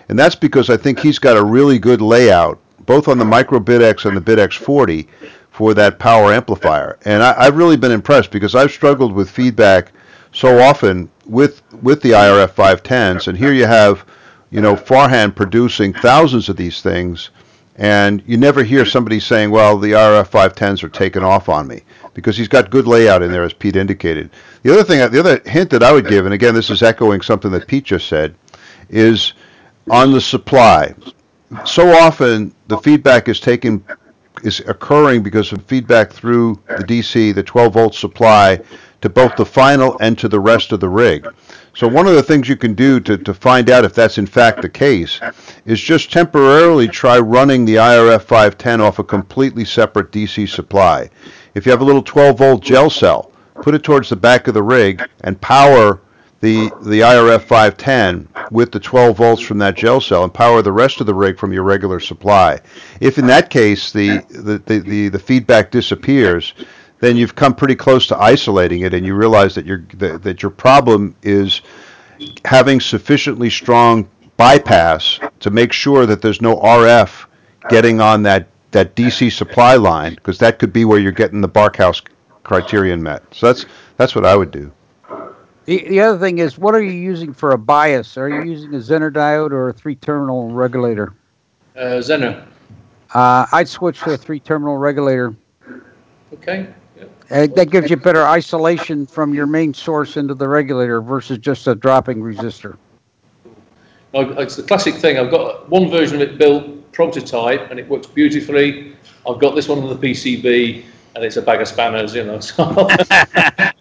[0.09, 3.59] and that's because I think he's got a really good layout, both on the Micro
[3.59, 5.07] BitX and the BitX 40,
[5.59, 6.97] for that power amplifier.
[7.03, 9.91] And I, I've really been impressed because I've struggled with feedback
[10.31, 14.05] so often with with the IRF 510s, and here you have,
[14.51, 17.31] you know, Farhan producing thousands of these things
[17.75, 21.81] and you never hear somebody saying, well, the IRF 510s are taken off on me
[22.13, 24.29] because he's got good layout in there, as Pete indicated.
[24.63, 27.21] The other thing, the other hint that I would give, and again, this is echoing
[27.21, 28.33] something that Pete just said,
[28.89, 29.33] is
[29.89, 30.93] on the supply.
[31.65, 33.83] So often the feedback is taken
[34.43, 38.59] is occurring because of feedback through the DC, the 12 volt supply,
[39.01, 41.27] to both the final and to the rest of the rig.
[41.73, 44.25] So one of the things you can do to, to find out if that's in
[44.25, 45.19] fact the case
[45.65, 51.09] is just temporarily try running the IRF 510 off a completely separate DC supply.
[51.53, 53.31] If you have a little 12 volt gel cell,
[53.61, 56.01] put it towards the back of the rig and power
[56.41, 60.71] the the IRF 510 with the 12 volts from that gel cell and power the
[60.71, 62.59] rest of the rig from your regular supply.
[63.01, 66.53] If in that case the the, the, the, the feedback disappears,
[66.99, 70.41] then you've come pretty close to isolating it, and you realize that your that, that
[70.41, 71.61] your problem is
[72.45, 77.25] having sufficiently strong bypass to make sure that there's no RF
[77.69, 81.49] getting on that that DC supply line because that could be where you're getting the
[81.49, 82.05] Barkhausen
[82.43, 83.23] criterion met.
[83.31, 83.65] So that's
[83.97, 84.71] that's what I would do.
[85.69, 88.17] The, the other thing is, what are you using for a bias?
[88.17, 91.13] Are you using a Zener diode or a three-terminal regulator?
[91.77, 92.43] Uh, Zener.
[93.13, 95.35] Uh, I'd switch to a three-terminal regulator.
[96.33, 96.73] Okay.
[97.29, 101.67] Uh, that gives you better isolation from your main source into the regulator versus just
[101.67, 102.75] a dropping resistor.
[104.15, 105.19] It's the classic thing.
[105.19, 108.95] I've got one version of it built, prototype, and it works beautifully.
[109.29, 112.39] I've got this one on the PCB, and it's a bag of spanners, you know.
[112.39, 112.89] So.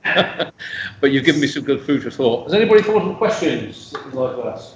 [1.01, 2.45] but you've given me some good food for thought.
[2.45, 4.75] Has anybody thought of questions that you'd like to ask?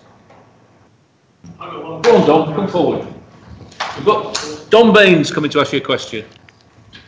[1.58, 3.06] Go on, Don, come forward.
[3.96, 6.24] We've got Don Baines coming to ask you a question.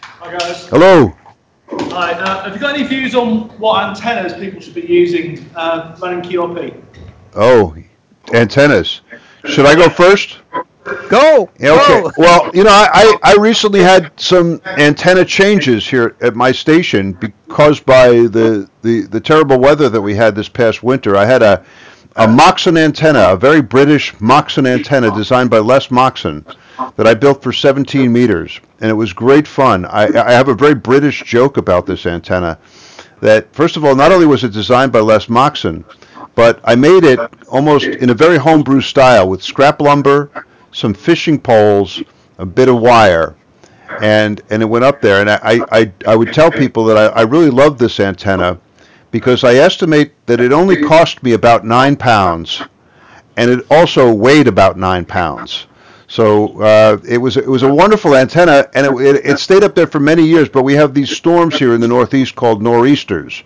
[0.03, 0.67] Hi guys.
[0.69, 1.15] Hello.
[1.69, 2.13] Hi.
[2.13, 6.21] Uh, have you got any views on what antennas people should be using uh, running
[6.23, 6.83] QRP?
[7.35, 7.77] Oh,
[8.33, 9.03] antennas.
[9.45, 10.39] Should I go first?
[11.09, 11.51] Go.
[11.59, 12.03] Yeah, okay.
[12.03, 12.13] Go.
[12.19, 17.81] Well, you know, I, I recently had some antenna changes here at my station because
[17.81, 21.17] by the, the, the terrible weather that we had this past winter.
[21.17, 21.65] I had a,
[22.17, 26.45] a Moxon antenna, a very British Moxon antenna designed by Les Moxon
[26.97, 29.85] that I built for 17 meters, and it was great fun.
[29.87, 32.59] I, I have a very British joke about this antenna.
[33.21, 35.85] That first of all, not only was it designed by Les Moxon,
[36.35, 37.19] but I made it
[37.49, 40.31] almost in a very homebrew style with scrap lumber,
[40.75, 42.03] some fishing poles,
[42.39, 43.35] a bit of wire,
[44.03, 45.21] and and it went up there.
[45.21, 48.59] And I I, I would tell people that I, I really love this antenna
[49.11, 52.63] because I estimate that it only cost me about nine pounds,
[53.37, 55.67] and it also weighed about nine pounds.
[56.09, 59.75] So uh, it was it was a wonderful antenna, and it, it, it, stayed up
[59.75, 60.49] there for many years.
[60.49, 63.43] But we have these storms here in the Northeast called nor'easters.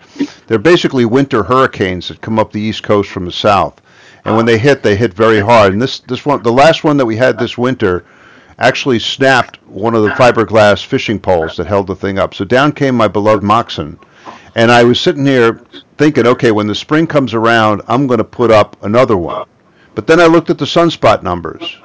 [0.47, 3.81] They're basically winter hurricanes that come up the East Coast from the south,
[4.25, 5.73] and when they hit, they hit very hard.
[5.73, 8.05] And this this one, the last one that we had this winter,
[8.57, 12.33] actually snapped one of the fiberglass fishing poles that held the thing up.
[12.33, 13.97] So down came my beloved Moxon,
[14.55, 15.61] and I was sitting here
[15.97, 19.47] thinking, okay, when the spring comes around, I'm going to put up another one.
[19.95, 21.77] But then I looked at the sunspot numbers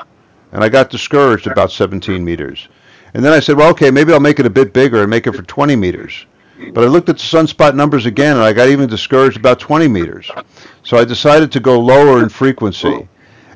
[0.52, 2.68] and I got discouraged about 17 meters.
[3.12, 5.26] And then I said, well, okay, maybe I'll make it a bit bigger and make
[5.26, 6.26] it for 20 meters.
[6.72, 9.88] But I looked at the sunspot numbers again, and I got even discouraged about 20
[9.88, 10.30] meters.
[10.82, 13.08] So I decided to go lower in frequency.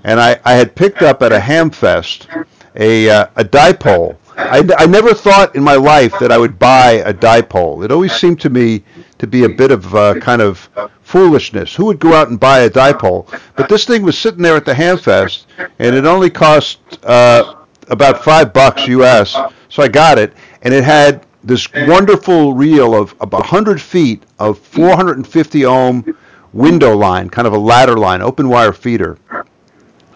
[0.05, 2.47] And I, I had picked up at a hamfest
[2.77, 4.17] a, uh, a dipole.
[4.37, 7.85] I, I never thought in my life that I would buy a dipole.
[7.85, 8.85] It always seemed to me
[9.19, 10.69] to be a bit of uh, kind of
[11.03, 11.75] foolishness.
[11.75, 13.27] Who would go out and buy a dipole?
[13.57, 15.47] But this thing was sitting there at the Hamfest,
[15.81, 17.57] and it only cost uh,
[17.89, 19.37] about five bucks US.
[19.71, 20.33] So I got it,
[20.63, 26.17] and it had this wonderful reel of about 100 feet of 450 ohm
[26.53, 29.19] window line, kind of a ladder line, open wire feeder.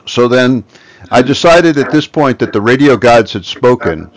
[0.07, 0.65] So then
[1.11, 4.11] I decided at this point that the radio gods had spoken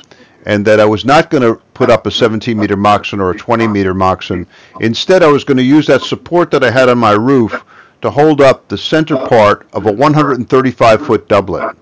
[0.45, 3.37] and that I was not going to put up a 17 meter Moxon or a
[3.37, 4.47] 20 meter Moxon.
[4.79, 7.63] Instead, I was going to use that support that I had on my roof
[8.01, 11.75] to hold up the center part of a 135 foot doublet.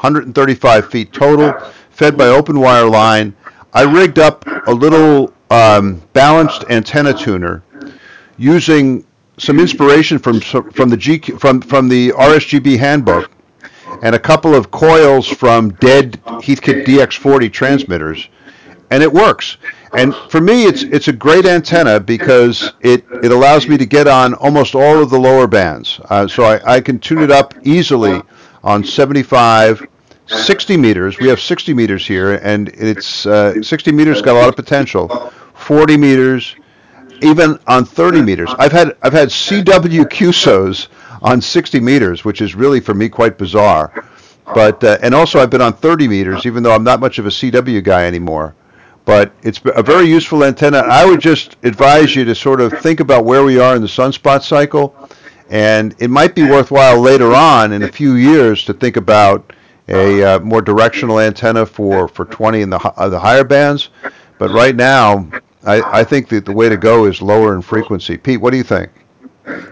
[0.00, 1.52] 135 feet total,
[1.90, 3.34] fed by open wire line.
[3.72, 7.62] I rigged up a little um, balanced antenna tuner
[8.36, 9.04] using
[9.38, 13.30] some inspiration from from the GQ, from from the RSGB handbook
[14.02, 18.28] and a couple of coils from dead Heathkit DX40 transmitters,
[18.90, 19.58] and it works.
[19.92, 24.06] And for me, it's it's a great antenna because it, it allows me to get
[24.06, 26.00] on almost all of the lower bands.
[26.04, 28.22] Uh, so I, I can tune it up easily
[28.62, 29.86] on 75,
[30.30, 31.18] 60 meters.
[31.18, 35.32] We have 60 meters here, and it's uh, 60 meters got a lot of potential.
[35.54, 36.56] 40 meters,
[37.22, 38.50] even on 30 meters.
[38.58, 40.88] I've had I've had CW QSOs
[41.22, 44.04] on 60 meters, which is really for me quite bizarre.
[44.54, 47.26] But uh, and also I've been on 30 meters, even though I'm not much of
[47.26, 48.54] a CW guy anymore.
[49.04, 50.78] But it's a very useful antenna.
[50.78, 53.88] I would just advise you to sort of think about where we are in the
[53.88, 54.94] sunspot cycle,
[55.48, 59.52] and it might be worthwhile later on in a few years to think about
[59.90, 63.90] a uh, more directional antenna for, for 20 in the uh, the higher bands.
[64.38, 65.30] But right now,
[65.64, 68.16] I, I think that the way to go is lower in frequency.
[68.16, 68.90] Pete, what do you think?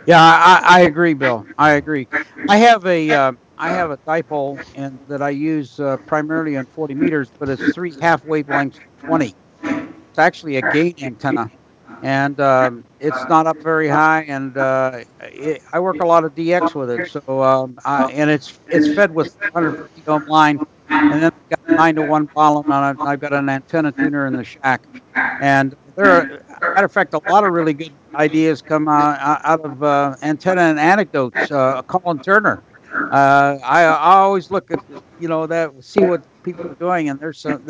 [0.06, 1.48] Yeah, I, I agree, Bill.
[1.58, 2.08] I agree.
[2.48, 6.66] I have a uh, I have a dipole and that I use uh, primarily on
[6.66, 9.36] 40 meters, but it's three half wavelengths 20.
[10.10, 11.50] It's actually a gain antenna,
[12.02, 14.22] and um, it's not up very high.
[14.24, 17.06] And uh, it, I work a lot of DX with it.
[17.06, 20.60] So um, I, and it's it's fed with 150 ohm line,
[21.10, 23.02] and then I've got nine to one balun on it.
[23.04, 24.86] I've got an antenna tuner in the shack,
[25.38, 26.26] and there are
[26.74, 30.62] matter of fact, a lot of really good ideas come uh, out of uh, antenna
[30.62, 31.50] and anecdotes.
[31.50, 32.62] Uh, Colin Turner.
[33.10, 34.80] Uh, I, I always look at
[35.18, 36.22] you know that see what
[36.52, 37.62] people are doing, and there's some.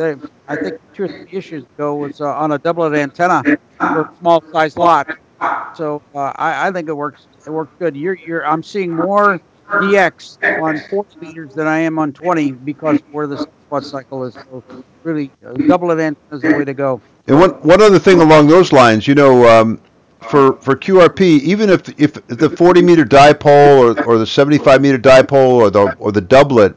[0.49, 3.43] I think two or three issues ago was uh, on a doublet antenna
[3.79, 5.09] for a small size lot,
[5.75, 7.27] So uh, I, I think it works.
[7.47, 7.97] It works good.
[7.97, 8.47] You're, you're.
[8.47, 13.39] I'm seeing more DX on 40 meters than I am on 20 because where the
[13.39, 14.35] spot cycle is.
[14.35, 14.63] So
[15.03, 17.01] really, uh, double event is the way to go.
[17.27, 19.81] And one one other thing along those lines, you know, um,
[20.21, 24.99] for for QRP, even if if the 40 meter dipole or, or the 75 meter
[24.99, 26.75] dipole or the or the doublet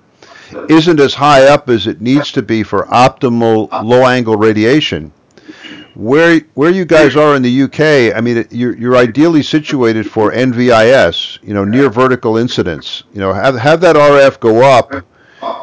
[0.70, 5.12] isn't as high up as it needs to be for optimal low angle radiation.
[5.94, 10.32] Where where you guys are in the UK, I mean, you're you're ideally situated for
[10.32, 13.04] NVIS, you know, near vertical incidence.
[13.14, 15.06] You know, have have that RF go up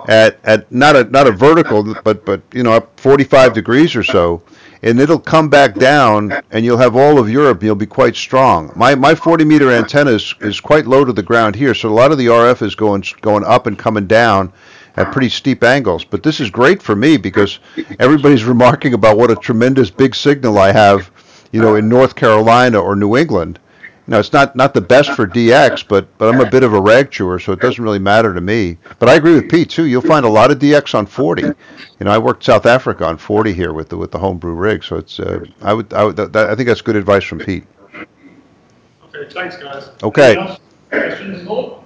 [0.09, 4.03] at at not a not a vertical, but but you know, up 45 degrees or
[4.03, 4.43] so,
[4.83, 7.63] and it'll come back down, and you'll have all of Europe.
[7.63, 8.73] You'll be quite strong.
[8.77, 11.95] My my 40 meter antenna is, is quite low to the ground here, so a
[11.95, 14.53] lot of the RF is going going up and coming down
[14.99, 16.05] at pretty steep angles.
[16.05, 17.61] But this is great for me because
[17.99, 21.11] everybody's remarking about what a tremendous big signal I have,
[21.53, 23.61] you know, in North Carolina or New England.
[24.07, 26.73] You know, it's not not the best for DX, but but I'm a bit of
[26.73, 28.79] a rag chewer, so it doesn't really matter to me.
[28.99, 29.85] But I agree with Pete too.
[29.85, 31.43] You'll find a lot of DX on 40.
[31.43, 31.55] You
[32.01, 34.97] know, I worked South Africa on 40 here with the with the homebrew rig, so
[34.97, 37.67] it's uh, I would I would that, I think that's good advice from Pete.
[37.95, 39.91] Okay, thanks, guys.
[40.03, 40.37] Okay.
[40.37, 40.61] Anything else?
[40.91, 41.85] Questions more?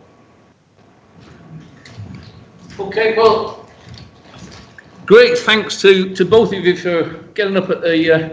[2.82, 3.66] Okay, well,
[5.06, 5.38] great.
[5.38, 7.04] Thanks to, to both of you for
[7.34, 8.28] getting up at the uh,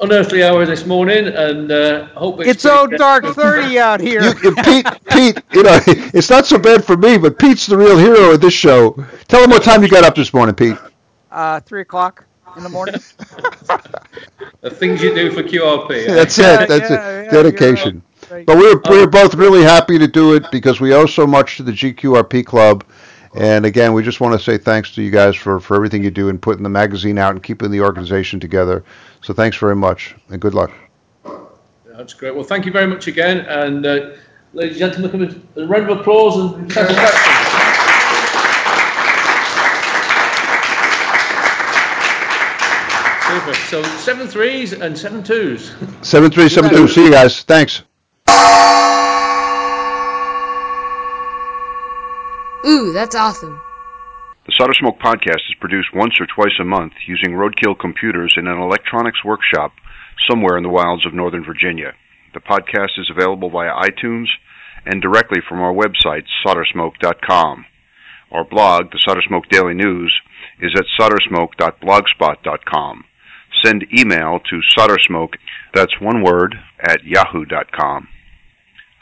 [0.00, 4.22] unearthly hour this morning, and uh, hope It's so dark 30 out here.
[4.42, 7.96] You, Pete, Pete, you know, it's not so bad for me, but Pete's the real
[7.96, 8.92] hero of this show.
[9.28, 10.76] Tell him what time you got up this morning, Pete.
[11.30, 12.24] Uh, three o'clock
[12.56, 12.96] in the morning.
[14.60, 15.90] the things you do for QRP.
[16.08, 16.14] eh?
[16.14, 16.68] That's Yeah, it.
[16.68, 17.30] That's yeah, it.
[17.30, 18.02] Dedication.
[18.30, 18.46] you're right.
[18.46, 21.62] But we're we're both really happy to do it because we owe so much to
[21.62, 22.84] the GQRP club.
[23.38, 26.10] And again, we just want to say thanks to you guys for, for everything you
[26.10, 28.84] do and putting the magazine out and keeping the organization together.
[29.22, 30.72] So thanks very much and good luck.
[31.86, 32.34] That's great.
[32.34, 34.10] Well, thank you very much again, and uh,
[34.54, 35.22] ladies and gentlemen, come
[35.56, 37.34] in- a round of applause and satisfaction.
[43.28, 43.54] Super.
[43.54, 45.68] So seven threes and seven twos.
[46.00, 46.88] 7372.
[46.88, 47.42] See you guys.
[47.42, 47.82] Thanks.
[52.66, 53.60] Ooh, that's awesome.
[54.46, 58.46] The Solder Smoke podcast is produced once or twice a month using roadkill computers in
[58.46, 59.72] an electronics workshop
[60.28, 61.92] somewhere in the wilds of Northern Virginia.
[62.34, 64.26] The podcast is available via iTunes
[64.86, 67.66] and directly from our website, soldersmoke.com.
[68.32, 70.12] Our blog, the Solder Smoke Daily News,
[70.60, 73.04] is at soldersmoke.blogspot.com.
[73.64, 75.34] Send email to soldersmoke,
[75.74, 78.08] that's one word, at yahoo.com.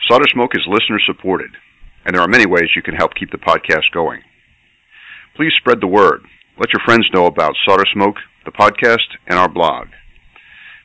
[0.09, 1.50] Solder Smoke is listener supported,
[2.07, 4.22] and there are many ways you can help keep the podcast going.
[5.34, 6.22] Please spread the word.
[6.57, 9.88] Let your friends know about Solder Smoke, the podcast, and our blog.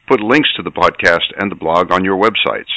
[0.10, 2.74] Put links to the podcast and the blog on your websites.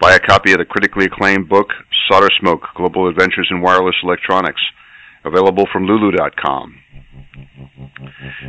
[0.00, 1.66] Buy a copy of the critically acclaimed book,
[2.08, 4.62] Solder Smoke Global Adventures in Wireless Electronics,
[5.24, 6.76] available from Lulu.com.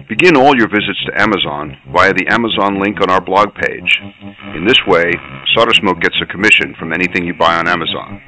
[0.07, 3.91] Begin all your visits to Amazon via the Amazon link on our blog page.
[4.55, 5.11] In this way,
[5.55, 8.21] Solder Smoke gets a commission from anything you buy on Amazon.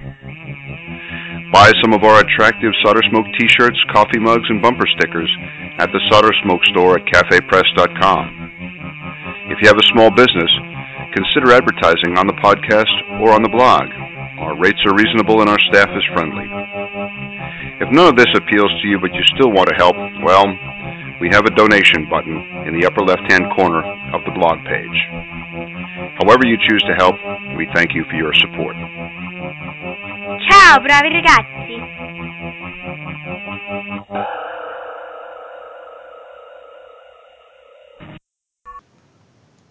[1.53, 5.29] Buy some of our attractive Solder Smoke t-shirts, coffee mugs, and bumper stickers
[5.79, 8.51] at the Solder Smoke store at cafepress.com.
[9.51, 10.51] If you have a small business,
[11.13, 13.89] consider advertising on the podcast or on the blog.
[14.41, 16.49] Our rates are reasonable and our staff is friendly.
[17.79, 20.49] If none of this appeals to you but you still want to help, well,
[21.21, 24.97] we have a donation button in the upper left-hand corner of the blog page.
[26.17, 27.15] However you choose to help,
[27.55, 28.75] we thank you for your support.
[30.49, 31.77] Ciao, bravi ragazzi!